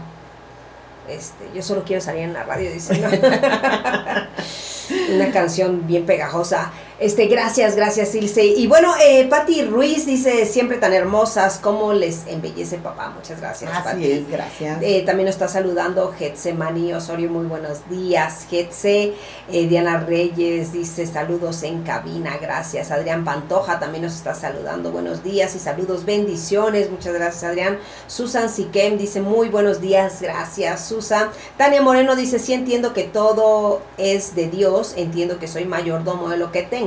[1.08, 3.08] Este, yo solo quiero salir en la radio diciendo
[5.14, 6.72] una canción bien pegajosa.
[6.98, 8.46] Este, gracias, gracias, Ilse.
[8.46, 13.10] Y bueno, eh, Patti Ruiz dice, siempre tan hermosas, ¿cómo les embellece papá?
[13.14, 14.12] Muchas gracias, Así Pati.
[14.12, 14.78] es, gracias.
[14.82, 18.48] Eh, también nos está saludando Getsemani Osorio, muy buenos días.
[18.50, 19.14] Getse,
[19.52, 22.92] eh, Diana Reyes dice saludos en cabina, gracias.
[22.92, 27.78] Adrián Pantoja también nos está saludando, buenos días y saludos, bendiciones, muchas gracias Adrián.
[28.08, 31.30] Susan Siquem dice muy buenos días, gracias Susan.
[31.58, 36.38] Tania Moreno dice, sí entiendo que todo es de Dios, entiendo que soy mayordomo de
[36.38, 36.85] lo que tengo,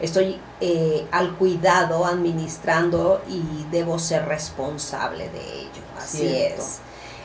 [0.00, 5.82] estoy eh, al cuidado, administrando y debo ser responsable de ello.
[5.98, 6.62] Así Cierto.
[6.62, 6.80] es.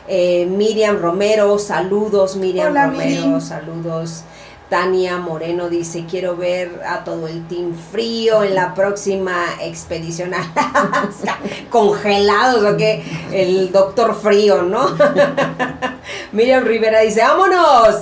[0.07, 4.23] Eh, Miriam Romero, saludos Miriam Hola, Romero, saludos.
[4.69, 10.51] Tania Moreno dice, quiero ver a todo el team frío en la próxima expedición a
[10.55, 11.37] Alaska.
[11.69, 13.03] Congelados, o qué?
[13.31, 14.87] El doctor frío, ¿no?
[16.31, 17.95] Miriam Rivera dice, vámonos.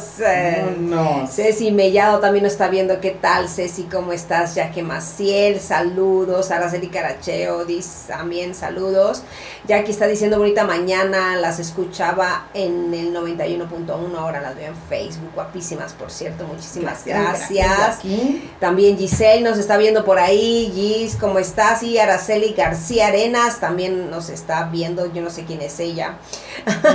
[0.79, 2.99] No, Ceci Mellado también nos está viendo.
[2.99, 3.83] ¿Qué tal, Ceci?
[3.83, 4.55] ¿Cómo estás?
[4.55, 6.51] Jaque Maciel, saludos.
[6.51, 9.23] Araceli Caracheo dice también saludos.
[9.67, 11.35] Jackie está diciendo bonita mañana.
[11.37, 14.17] Las escuchaba en el 91.1.
[14.17, 15.31] Ahora las veo en Facebook.
[15.35, 16.45] Guapísimas, por cierto.
[16.45, 17.49] Muchísimas gracias.
[17.49, 18.51] Jackie.
[18.59, 20.71] También Giselle nos está viendo por ahí.
[20.73, 21.83] Gis, ¿cómo estás?
[21.83, 25.11] Y Araceli García Arenas también nos está viendo.
[25.13, 26.17] Yo no sé quién es ella.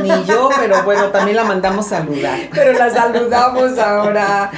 [0.02, 2.38] Ni yo, pero bueno, también la mandamos saludar.
[2.53, 4.51] Pero la saludamos ahora.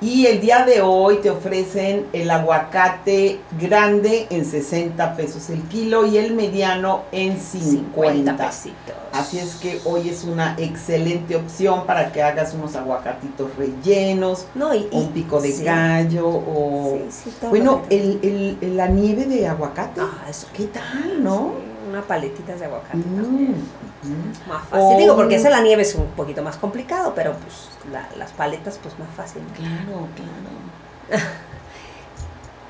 [0.00, 6.06] Y el día de hoy te ofrecen el aguacate grande en 60 pesos el kilo
[6.06, 8.36] y el mediano en 50.
[8.36, 8.94] pesitos.
[9.12, 14.72] Así es que hoy es una excelente opción para que hagas unos aguacatitos rellenos, No,
[14.72, 15.64] y, un pico de sí.
[15.64, 16.98] gallo o...
[17.10, 20.00] Sí, sí, Bueno, el, el- la nieve de aguacate.
[20.00, 20.46] Ah, eso.
[20.52, 21.54] ¿Qué tal, no?
[21.58, 23.54] Sí, una paletitas de aguacate Mm.
[24.02, 24.48] Mm.
[24.48, 24.94] Más fácil.
[24.94, 28.32] O Digo, porque hacer la nieve es un poquito más complicado, pero pues la- las
[28.32, 29.42] paletas pues más fácil.
[29.56, 31.24] Claro, claro.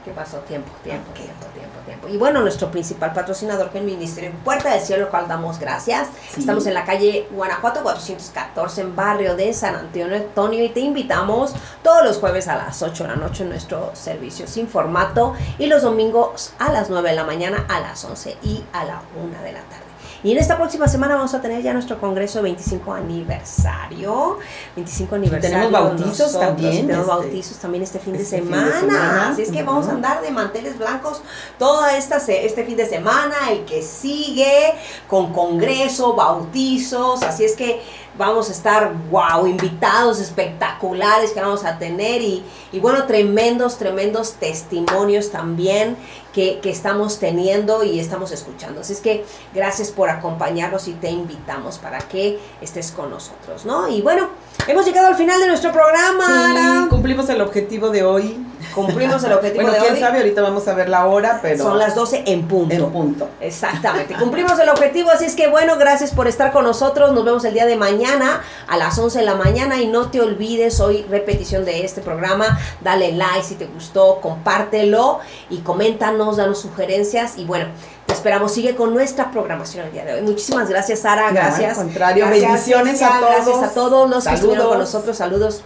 [0.05, 0.39] ¿Qué pasó?
[0.39, 2.09] Tiempo, tiempo, tiempo, tiempo, tiempo.
[2.09, 5.59] Y bueno, nuestro principal patrocinador que es el Ministerio Puerta del Cielo, al cual damos
[5.59, 6.09] gracias.
[6.33, 6.41] Sí.
[6.41, 11.53] Estamos en la calle Guanajuato 414, en barrio de San Antonio Antonio, y te invitamos
[11.83, 15.67] todos los jueves a las 8 de la noche en nuestro servicio sin formato y
[15.67, 19.43] los domingos a las 9 de la mañana, a las 11 y a la 1
[19.43, 19.88] de la tarde.
[20.25, 24.39] Y en esta próxima semana vamos a tener ya nuestro congreso 25 aniversario.
[24.75, 25.57] 25 aniversario.
[25.57, 29.31] tenemos bautizos nosotros, también, Tenemos este, bautizos también este fin de este fin de semana.
[29.31, 31.23] Así es que vamos a andar de manteles blancos
[31.59, 34.75] toda esta este fin de semana, el que sigue,
[35.07, 37.23] con congreso, bautizos.
[37.23, 37.81] Así es que
[38.19, 44.33] vamos a estar, wow, invitados espectaculares que vamos a tener y, y bueno, tremendos, tremendos
[44.35, 45.97] testimonios también
[46.35, 48.81] que, que estamos teniendo y estamos escuchando.
[48.81, 53.89] Así es que gracias por acompañarnos y te invitamos para que estés con nosotros, ¿no?
[53.89, 54.29] Y bueno,
[54.67, 56.51] hemos llegado al final de nuestro programa.
[56.51, 56.87] Ara.
[56.91, 58.45] Cumplimos el objetivo de hoy.
[58.75, 60.01] Cumplimos el objetivo Bueno, de quién hoy.
[60.01, 62.75] sabe, ahorita vamos a ver la hora, pero Son las 12 en punto.
[62.75, 63.29] en punto.
[63.41, 67.45] Exactamente, cumplimos el objetivo, así es que bueno, gracias por estar con nosotros, nos vemos
[67.45, 71.05] el día de mañana a las 11 de la mañana y no te olvides, hoy
[71.09, 77.45] repetición de este programa, dale like si te gustó, compártelo y coméntanos, danos sugerencias y
[77.45, 77.67] bueno,
[78.09, 80.23] te esperamos, sigue con nuestra programación el día de hoy.
[80.23, 81.79] Muchísimas gracias Sara, No, gracias.
[81.79, 83.65] al contrario, Gracias, bendiciones a Cecilia, Gracias todos.
[83.65, 84.93] a todos los que estuvieron con Saludos.
[84.95, 85.63] nosotros, saludos,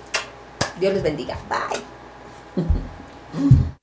[0.80, 1.82] Dios les bendiga, bye.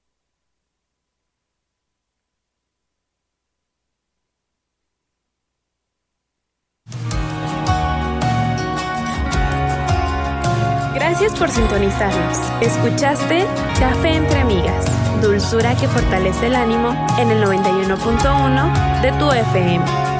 [11.49, 12.37] por sintonizarnos.
[12.61, 13.45] Escuchaste
[13.79, 14.85] Café entre Amigas,
[15.21, 20.18] dulzura que fortalece el ánimo en el 91.1 de tu FM.